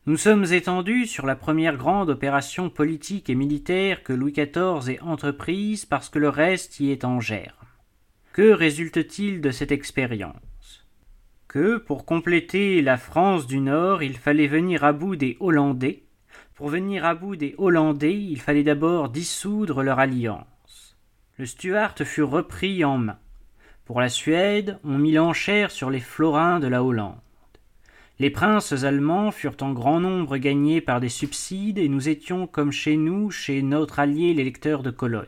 Nous 0.07 0.17
sommes 0.17 0.47
étendus 0.51 1.09
sur 1.09 1.27
la 1.27 1.37
première 1.37 1.77
grande 1.77 2.09
opération 2.09 2.71
politique 2.71 3.29
et 3.29 3.35
militaire 3.35 4.03
que 4.03 4.15
Louis 4.15 4.33
XIV 4.33 4.89
ait 4.89 5.01
entreprise 5.03 5.85
parce 5.85 6.09
que 6.09 6.19
le 6.19 6.31
reste 6.31 6.81
y 6.81 6.91
est 6.91 7.05
en 7.05 7.21
germe. 7.21 7.53
Que 8.33 8.51
résulte-t-il 8.51 9.43
de 9.43 9.51
cette 9.51 9.73
expérience? 9.73 10.87
Que, 11.49 11.77
pour 11.77 12.07
compléter 12.07 12.81
la 12.81 12.97
France 12.97 13.47
du 13.47 13.61
Nord, 13.61 14.03
il 14.03 14.17
fallait 14.17 14.47
venir 14.47 14.85
à 14.85 14.95
bout 14.95 15.17
des 15.17 15.37
Hollandais. 15.39 16.04
Pour 16.55 16.69
venir 16.69 17.05
à 17.05 17.17
bout 17.17 17.35
des 17.35 17.57
Hollandais, 17.59 18.17
il 18.17 18.41
fallait 18.41 18.63
d'abord 18.63 19.09
dissoudre 19.09 19.83
leur 19.83 19.99
alliance. 19.99 20.97
Le 21.37 21.47
Stuart 21.47 21.97
fut 22.05 22.23
repris 22.23 22.85
en 22.85 22.97
main. 22.97 23.19
Pour 23.85 24.01
la 24.01 24.09
Suède, 24.09 24.79
on 24.85 24.97
mit 24.97 25.11
l'enchère 25.11 25.73
sur 25.73 25.91
les 25.91 25.99
florins 25.99 26.61
de 26.61 26.69
la 26.69 26.85
Hollande. 26.85 27.19
Les 28.21 28.31
princes 28.31 28.85
allemands 28.85 29.33
furent 29.33 29.57
en 29.63 29.73
grand 29.73 29.99
nombre 29.99 30.37
gagnés 30.37 30.81
par 30.81 31.01
des 31.01 31.09
subsides, 31.09 31.79
et 31.79 31.89
nous 31.89 32.09
étions 32.09 32.47
comme 32.47 32.71
chez 32.71 32.97
nous, 32.97 33.33
chez 33.33 33.61
notre 33.61 33.99
allié 33.99 34.33
l'électeur 34.33 34.85
de 34.85 34.93
Cologne. 34.93 35.27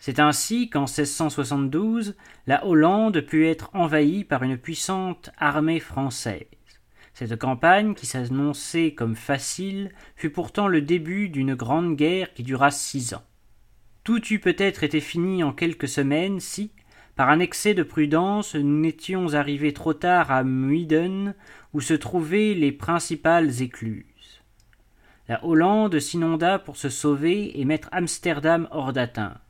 C'est 0.00 0.18
ainsi 0.18 0.68
qu'en 0.68 0.86
1672, 0.86 2.16
la 2.48 2.66
Hollande 2.66 3.20
put 3.20 3.46
être 3.46 3.70
envahie 3.72 4.24
par 4.24 4.42
une 4.42 4.58
puissante 4.58 5.30
armée 5.38 5.78
française. 5.78 6.57
Cette 7.18 7.36
campagne, 7.36 7.94
qui 7.94 8.06
s'annonçait 8.06 8.92
comme 8.92 9.16
facile, 9.16 9.90
fut 10.14 10.30
pourtant 10.30 10.68
le 10.68 10.80
début 10.80 11.28
d'une 11.28 11.56
grande 11.56 11.96
guerre 11.96 12.32
qui 12.32 12.44
dura 12.44 12.70
six 12.70 13.12
ans. 13.12 13.24
Tout 14.04 14.24
eût 14.32 14.38
peut-être 14.38 14.84
été 14.84 15.00
fini 15.00 15.42
en 15.42 15.52
quelques 15.52 15.88
semaines 15.88 16.38
si, 16.38 16.70
par 17.16 17.28
un 17.28 17.40
excès 17.40 17.74
de 17.74 17.82
prudence, 17.82 18.54
nous 18.54 18.82
n'étions 18.82 19.34
arrivés 19.34 19.72
trop 19.72 19.94
tard 19.94 20.30
à 20.30 20.44
Muiden, 20.44 21.34
où 21.72 21.80
se 21.80 21.92
trouvaient 21.92 22.54
les 22.54 22.70
principales 22.70 23.62
écluses. 23.62 24.44
La 25.26 25.44
Hollande 25.44 25.98
s'inonda 25.98 26.60
pour 26.60 26.76
se 26.76 26.88
sauver 26.88 27.60
et 27.60 27.64
mettre 27.64 27.88
Amsterdam 27.90 28.68
hors 28.70 28.92
d'atteinte. 28.92 29.40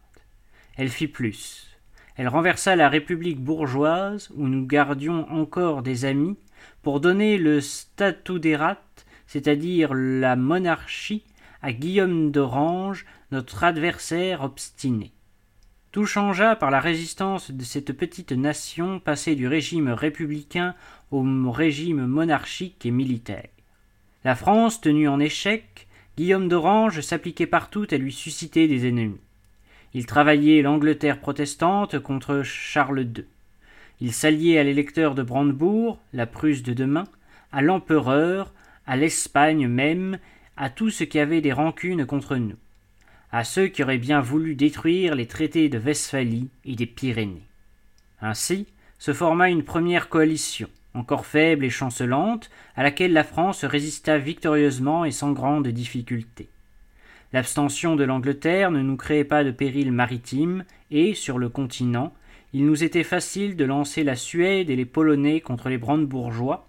Elle 0.79 0.89
fit 0.89 1.07
plus. 1.07 1.77
Elle 2.17 2.29
renversa 2.29 2.77
la 2.77 2.89
République 2.89 3.45
bourgeoise, 3.45 4.31
où 4.35 4.49
nous 4.49 4.65
gardions 4.65 5.31
encore 5.31 5.83
des 5.83 6.07
amis, 6.07 6.39
pour 6.83 7.01
donner 7.01 7.39
le 7.39 7.61
statuderat, 7.61 8.83
c'est-à-dire 9.27 9.95
la 9.95 10.37
monarchie, 10.37 11.25
à 11.63 11.73
Guillaume 11.73 12.31
d'Orange, 12.31 13.05
notre 13.31 13.65
adversaire 13.65 14.43
obstiné. 14.43 15.13
Tout 15.91 16.07
changea 16.07 16.55
par 16.55 16.71
la 16.71 16.81
résistance 16.81 17.51
de 17.51 17.65
cette 17.65 17.93
petite 17.93 18.33
nation 18.33 19.01
passée 19.01 19.35
du 19.35 19.49
régime 19.49 19.89
républicain 19.89 20.75
au 21.11 21.23
régime 21.51 22.07
monarchique 22.07 22.85
et 22.85 22.91
militaire. 22.91 23.49
La 24.25 24.35
France 24.35 24.81
tenue 24.81 25.09
en 25.09 25.19
échec, 25.19 25.89
Guillaume 26.17 26.49
d'Orange 26.49 27.01
s'appliquait 27.01 27.47
partout 27.47 27.87
à 27.91 27.97
lui 27.97 28.13
susciter 28.13 28.69
des 28.69 28.87
ennemis. 28.87 29.21
Il 29.95 30.05
travaillait 30.05 30.63
l'Angleterre 30.63 31.21
protestante 31.21 31.99
contre 31.99 32.43
Charles 32.43 33.01
II. 33.17 33.25
Il 34.01 34.13
s'alliait 34.13 34.59
à 34.59 34.65
l'électeur 34.65 35.15
de 35.15 35.23
Brandebourg, 35.23 35.99
la 36.13 36.27
Prusse 36.27 36.63
de 36.63 36.73
demain, 36.73 37.05
à 37.53 37.63
l'empereur, 37.63 38.53
à 38.87 38.97
l'Espagne 38.97 39.67
même, 39.67 40.19
à 40.57 40.71
tous 40.71 40.91
ceux 40.91 41.05
qui 41.05 41.19
avaient 41.19 41.41
des 41.41 41.53
rancunes 41.53 42.07
contre 42.07 42.37
nous, 42.37 42.57
à 43.33 43.45
ceux 43.45 43.69
qui 43.69 43.83
auraient 43.83 43.99
bien 43.99 44.21
voulu 44.21 44.55
détruire 44.55 45.15
les 45.15 45.27
traités 45.27 45.69
de 45.69 45.79
Westphalie 45.79 46.49
et 46.65 46.75
des 46.75 46.87
Pyrénées. 46.87 47.47
Ainsi 48.21 48.67
se 48.99 49.13
forma 49.13 49.51
une 49.51 49.63
première 49.63 50.09
coalition, 50.09 50.69
encore 50.95 51.27
faible 51.27 51.65
et 51.65 51.71
chancelante, 51.71 52.51
à 52.77 52.83
laquelle 52.83 53.13
la 53.13 53.25
France 53.25 53.65
résista 53.65 54.19
victorieusement 54.19 55.05
et 55.05 55.13
sans 55.13 55.33
grande 55.33 55.69
difficulté. 55.69 56.49
L'abstention 57.33 57.95
de 57.95 58.05
l'Angleterre 58.05 58.71
ne 58.71 58.81
nous 58.81 58.97
créait 58.97 59.25
pas 59.25 59.45
de 59.45 59.51
péril 59.51 59.93
maritime, 59.93 60.65
et, 60.91 61.15
sur 61.15 61.39
le 61.39 61.49
continent, 61.49 62.13
il 62.53 62.67
nous 62.67 62.85
était 62.85 63.05
facile 63.05 63.57
de 63.57 63.65
lancer 63.65 64.05
la 64.05 64.17
Suède 64.17 64.71
et 64.71 64.77
les 64.77 64.85
Polonais 64.85 65.41
contre 65.41 65.69
les 65.69 65.79
Brandebourgeois, 65.79 66.67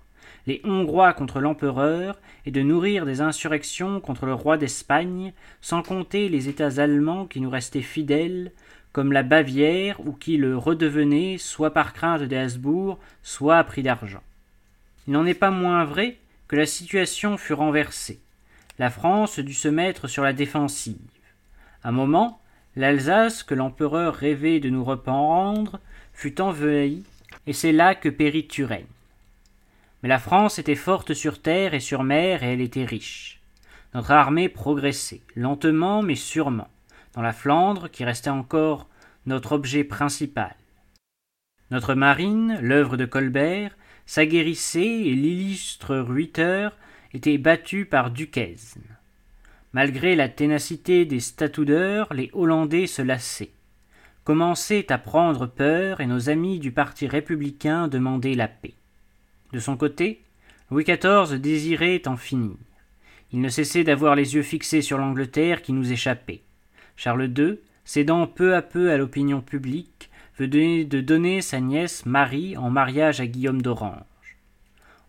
les 0.48 0.62
Hongrois 0.64 1.14
contre 1.14 1.40
l'empereur, 1.40 2.20
et 2.46 2.52
de 2.52 2.62
nourrir 2.62 3.06
des 3.06 3.22
insurrections 3.22 4.00
contre 4.00 4.26
le 4.26 4.34
roi 4.34 4.58
d'Espagne, 4.58 5.34
sans 5.62 5.84
compter 5.84 6.30
les 6.30 6.50
États 6.50 6.82
allemands 6.82 7.26
qui 7.26 7.42
nous 7.42 7.50
restaient 7.50 7.82
fidèles, 7.82 8.52
comme 8.92 9.12
la 9.12 9.24
Bavière, 9.24 10.00
ou 10.06 10.14
qui 10.14 10.38
le 10.38 10.58
redevenaient 10.58 11.38
soit 11.38 11.74
par 11.74 11.94
crainte 11.94 12.24
des 12.24 12.38
Habsbourg, 12.38 12.98
soit 13.24 13.58
à 13.58 13.64
prix 13.64 13.84
d'argent. 13.84 14.24
Il 15.08 15.14
n'en 15.14 15.26
est 15.26 15.34
pas 15.34 15.52
moins 15.52 15.86
vrai 15.86 16.18
que 16.48 16.56
la 16.56 16.66
situation 16.66 17.38
fut 17.38 17.54
renversée 17.54 18.20
la 18.80 18.90
France 18.90 19.40
dut 19.40 19.54
se 19.54 19.68
mettre 19.68 20.08
sur 20.08 20.24
la 20.24 20.34
défensive. 20.34 20.96
Un 21.84 21.92
moment, 21.92 22.42
l'Alsace, 22.76 23.44
que 23.44 23.56
l'empereur 23.56 24.16
rêvait 24.16 24.60
de 24.60 24.70
nous 24.70 24.84
reprendre, 24.84 25.80
fut 26.14 26.42
envahie, 26.42 27.04
et 27.48 27.54
c'est 27.54 27.72
là 27.72 27.96
que 27.96 28.10
périt 28.10 28.48
Turenne. 28.48 28.86
Mais 30.02 30.10
la 30.10 30.20
France 30.20 30.60
était 30.60 30.76
forte 30.76 31.14
sur 31.14 31.42
terre 31.42 31.74
et 31.74 31.80
sur 31.80 32.04
mer, 32.04 32.44
et 32.44 32.54
elle 32.54 32.62
était 32.62 32.86
riche. 32.86 33.42
Notre 33.94 34.12
armée 34.12 34.50
progressait, 34.50 35.22
lentement 35.36 36.02
mais 36.02 36.16
sûrement, 36.16 36.70
dans 37.14 37.22
la 37.22 37.34
Flandre, 37.34 37.90
qui 37.90 38.06
restait 38.06 38.30
encore 38.30 38.88
notre 39.26 39.54
objet 39.54 39.84
principal. 39.84 40.56
Notre 41.72 41.94
marine, 41.94 42.60
l'œuvre 42.62 42.98
de 42.98 43.06
Colbert, 43.06 43.76
s'aguerrissait 44.06 44.82
et 44.82 45.14
l'illustre 45.14 45.96
Ruyter 45.96 46.70
était 47.14 47.38
battu 47.38 47.86
par 47.86 48.12
Duquesne. 48.12 48.99
Malgré 49.74 50.16
la 50.16 50.30
ténacité 50.30 51.06
des 51.06 51.20
statoudeurs, 51.20 52.12
les 52.14 52.32
Hollandais 52.34 52.88
se 52.88 53.04
lassaient, 53.04 53.52
commençaient 54.24 54.92
à 54.92 54.98
prendre 54.98 55.46
peur 55.46 56.02
et 56.02 56.08
nos 56.08 56.30
amis 56.30 56.58
du 56.58 56.72
parti 56.72 57.08
républicain 57.08 57.88
demandaient 57.88 58.34
la 58.34 58.48
paix. 58.48 58.74
De 59.54 59.60
son 59.60 59.78
côté, 59.78 60.24
Louis 60.72 60.86
XIV 60.86 61.40
désirait 61.40 62.08
en 62.08 62.18
finir. 62.18 62.56
Il 63.32 63.42
ne 63.42 63.50
cessait 63.50 63.84
d'avoir 63.84 64.16
les 64.16 64.34
yeux 64.36 64.44
fixés 64.44 64.82
sur 64.82 64.98
l'Angleterre 64.98 65.62
qui 65.62 65.74
nous 65.74 65.92
échappait. 65.92 66.42
Charles 66.96 67.32
II, 67.38 67.60
cédant 67.86 68.26
peu 68.26 68.56
à 68.56 68.64
peu 68.64 68.92
à 68.92 68.98
l'opinion 68.98 69.42
publique, 69.42 70.10
venait 70.38 70.84
de 70.84 71.00
donner 71.00 71.42
sa 71.42 71.60
nièce 71.60 72.06
Marie 72.06 72.58
en 72.58 72.70
mariage 72.70 73.22
à 73.22 73.28
Guillaume 73.28 73.62
d'Orange. 73.62 74.04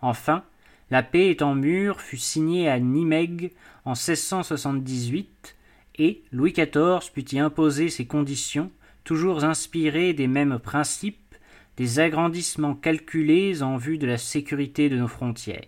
Enfin, 0.02 0.44
la 0.90 1.02
paix 1.04 1.30
étant 1.30 1.54
mûre 1.54 2.00
fut 2.00 2.16
signée 2.16 2.68
à 2.68 2.80
Nimègue 2.80 3.52
en 3.84 3.92
1678 3.92 5.56
et 5.96 6.22
Louis 6.32 6.52
XIV 6.52 7.12
put 7.12 7.32
y 7.32 7.38
imposer 7.38 7.90
ses 7.90 8.06
conditions, 8.06 8.72
toujours 9.04 9.44
inspirées 9.44 10.14
des 10.14 10.26
mêmes 10.26 10.58
principes, 10.58 11.36
des 11.76 12.00
agrandissements 12.00 12.74
calculés 12.74 13.62
en 13.62 13.76
vue 13.76 13.98
de 13.98 14.06
la 14.06 14.18
sécurité 14.18 14.88
de 14.88 14.96
nos 14.96 15.08
frontières. 15.08 15.66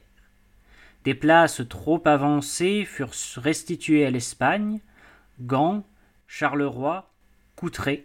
Des 1.05 1.15
places 1.15 1.63
trop 1.69 2.03
avancées 2.05 2.85
furent 2.85 3.15
restituées 3.37 4.05
à 4.07 4.11
l'Espagne, 4.11 4.81
Gand, 5.41 5.85
Charleroi, 6.27 7.11
Coutray, 7.57 8.05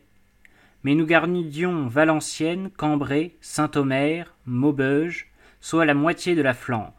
mais 0.84 0.96
nous 0.96 1.06
garnidions 1.06 1.88
Valenciennes, 1.88 2.70
Cambrai, 2.72 3.36
Saint-Omer, 3.42 4.36
Maubeuge, 4.46 5.32
soit 5.60 5.86
la 5.86 5.94
moitié 5.94 6.36
de 6.36 6.42
la 6.42 6.54
Flandre 6.54 6.97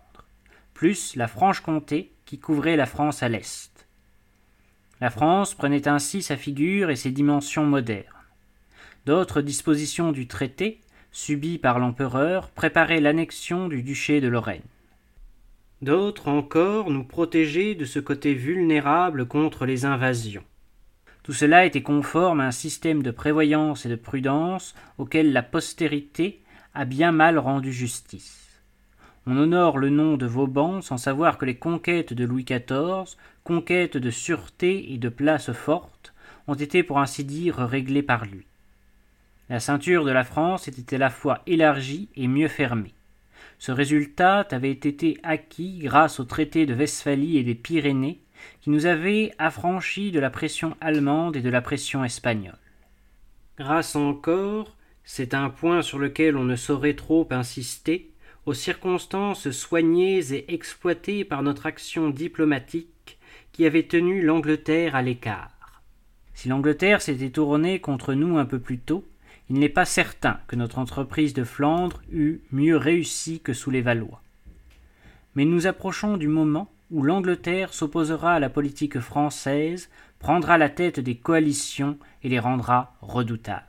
plus 0.79 1.17
la 1.17 1.27
Franche-Comté 1.27 2.13
qui 2.25 2.39
couvrait 2.39 2.77
la 2.77 2.87
France 2.87 3.25
à 3.25 3.29
l'est. 3.29 3.89
La 5.01 5.11
France 5.11 5.57
prenait 5.57 5.89
ainsi 5.89 6.23
sa 6.23 6.37
figure 6.37 6.91
et 6.91 6.95
ses 6.95 7.11
dimensions 7.11 7.67
modernes. 7.67 8.07
D'autres 9.05 9.41
dispositions 9.41 10.13
du 10.13 10.29
traité, 10.29 10.81
subies 11.11 11.59
par 11.59 11.81
l'empereur, 11.81 12.51
préparaient 12.51 13.01
l'annexion 13.01 13.67
du 13.67 13.83
duché 13.83 14.21
de 14.21 14.29
Lorraine. 14.29 14.63
D'autres 15.83 16.29
encore 16.29 16.91
nous 16.91 17.03
protégeaient 17.03 17.75
de 17.75 17.85
ce 17.85 17.99
côté 17.99 18.35
vulnérable 18.35 19.27
contre 19.27 19.67
les 19.67 19.85
invasions. 19.85 20.45
Tout 21.25 21.33
cela 21.33 21.67
était 21.67 21.83
conforme 21.83 22.39
à 22.39 22.47
un 22.47 22.53
système 22.53 23.03
de 23.03 23.11
prévoyance 23.11 23.85
et 23.85 23.89
de 23.89 23.97
prudence 23.97 24.77
auquel 24.97 25.33
la 25.33 25.43
postérité 25.43 26.41
a 26.73 26.85
bien 26.85 27.11
mal 27.11 27.37
rendu 27.37 27.73
justice. 27.73 28.48
On 29.31 29.37
honore 29.37 29.77
le 29.77 29.91
nom 29.91 30.17
de 30.17 30.25
Vauban 30.25 30.81
sans 30.81 30.97
savoir 30.97 31.37
que 31.37 31.45
les 31.45 31.57
conquêtes 31.57 32.15
de 32.15 32.25
Louis 32.25 32.47
XIV, 32.47 33.19
conquêtes 33.45 33.99
de 33.99 34.11
sûreté 34.11 34.95
et 34.95 34.97
de 34.97 35.11
places 35.11 35.53
fortes, 35.53 36.15
ont 36.47 36.55
été 36.55 36.83
pour 36.83 36.99
ainsi 36.99 37.25
dire 37.25 37.57
réglées 37.57 38.03
par 38.03 38.25
lui. 38.25 38.47
La 39.51 39.61
ceinture 39.61 40.07
de 40.07 40.13
la 40.13 40.25
France 40.25 40.67
était 40.67 40.97
à 40.97 40.99
la 40.99 41.11
fois 41.11 41.43
élargie 41.47 42.09
et 42.17 42.27
mieux 42.27 42.49
fermée. 42.49 42.95
Ce 43.59 43.71
résultat 43.71 44.47
avait 44.51 44.71
été 44.71 45.19
acquis 45.23 45.81
grâce 45.81 46.21
au 46.21 46.25
traité 46.25 46.65
de 46.65 46.73
Westphalie 46.73 47.37
et 47.37 47.43
des 47.43 47.55
Pyrénées, 47.55 48.23
qui 48.63 48.71
nous 48.71 48.87
avait 48.87 49.35
affranchis 49.39 50.11
de 50.11 50.21
la 50.21 50.31
pression 50.31 50.75
allemande 50.81 51.37
et 51.37 51.43
de 51.43 51.51
la 51.51 51.61
pression 51.61 52.03
espagnole. 52.03 52.57
Grâce 53.59 53.95
encore, 53.95 54.75
c'est 55.05 55.35
un 55.35 55.51
point 55.51 55.83
sur 55.83 55.99
lequel 55.99 56.39
on 56.39 56.45
ne 56.45 56.57
saurait 56.57 56.95
trop 56.95 57.29
insister, 57.31 58.11
aux 58.49 58.55
circonstances 58.55 59.51
soignées 59.51 60.33
et 60.33 60.55
exploitées 60.55 61.23
par 61.23 61.43
notre 61.43 61.67
action 61.67 62.09
diplomatique 62.09 63.19
qui 63.53 63.67
avait 63.67 63.83
tenu 63.83 64.23
l'Angleterre 64.23 64.97
à 64.97 65.03
l'écart. 65.03 65.83
Si 66.33 66.49
l'Angleterre 66.49 67.03
s'était 67.03 67.29
tournée 67.29 67.79
contre 67.79 68.15
nous 68.15 68.39
un 68.39 68.47
peu 68.47 68.59
plus 68.59 68.79
tôt, 68.79 69.05
il 69.51 69.59
n'est 69.59 69.69
pas 69.69 69.85
certain 69.85 70.41
que 70.47 70.57
notre 70.57 70.79
entreprise 70.79 71.35
de 71.35 71.45
Flandre 71.45 72.01
eût 72.11 72.41
mieux 72.51 72.79
réussi 72.79 73.41
que 73.41 73.53
sous 73.53 73.71
les 73.71 73.83
Valois. 73.83 74.23
Mais 75.35 75.45
nous 75.45 75.67
approchons 75.67 76.17
du 76.17 76.29
moment 76.29 76.71
où 76.91 77.03
l'Angleterre 77.03 77.75
s'opposera 77.75 78.33
à 78.33 78.41
la 78.41 78.49
politique 78.49 78.99
française, 78.99 79.91
prendra 80.21 80.57
la 80.57 80.71
tête 80.71 81.01
des 81.01 81.17
coalitions 81.17 81.99
et 82.23 82.31
les 82.31 82.39
rendra 82.39 82.97
redoutables. 83.03 83.68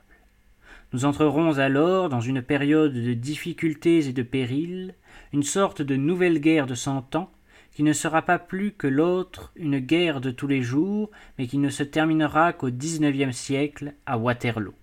Nous 0.92 1.04
entrerons 1.04 1.58
alors 1.58 2.08
dans 2.08 2.20
une 2.20 2.42
période 2.42 2.92
de 2.92 3.14
difficultés 3.14 4.08
et 4.08 4.12
de 4.12 4.24
périls, 4.24 4.94
une 5.32 5.44
sorte 5.44 5.82
de 5.82 5.94
nouvelle 5.94 6.40
guerre 6.40 6.66
de 6.66 6.74
cent 6.74 7.14
ans, 7.14 7.30
qui 7.72 7.84
ne 7.84 7.92
sera 7.92 8.22
pas 8.22 8.40
plus 8.40 8.72
que 8.72 8.88
l'autre 8.88 9.52
une 9.54 9.78
guerre 9.78 10.20
de 10.20 10.32
tous 10.32 10.48
les 10.48 10.62
jours, 10.62 11.10
mais 11.38 11.46
qui 11.46 11.58
ne 11.58 11.70
se 11.70 11.84
terminera 11.84 12.52
qu'au 12.52 12.70
dix-neuvième 12.70 13.32
siècle 13.32 13.94
à 14.04 14.18
Waterloo. 14.18 14.74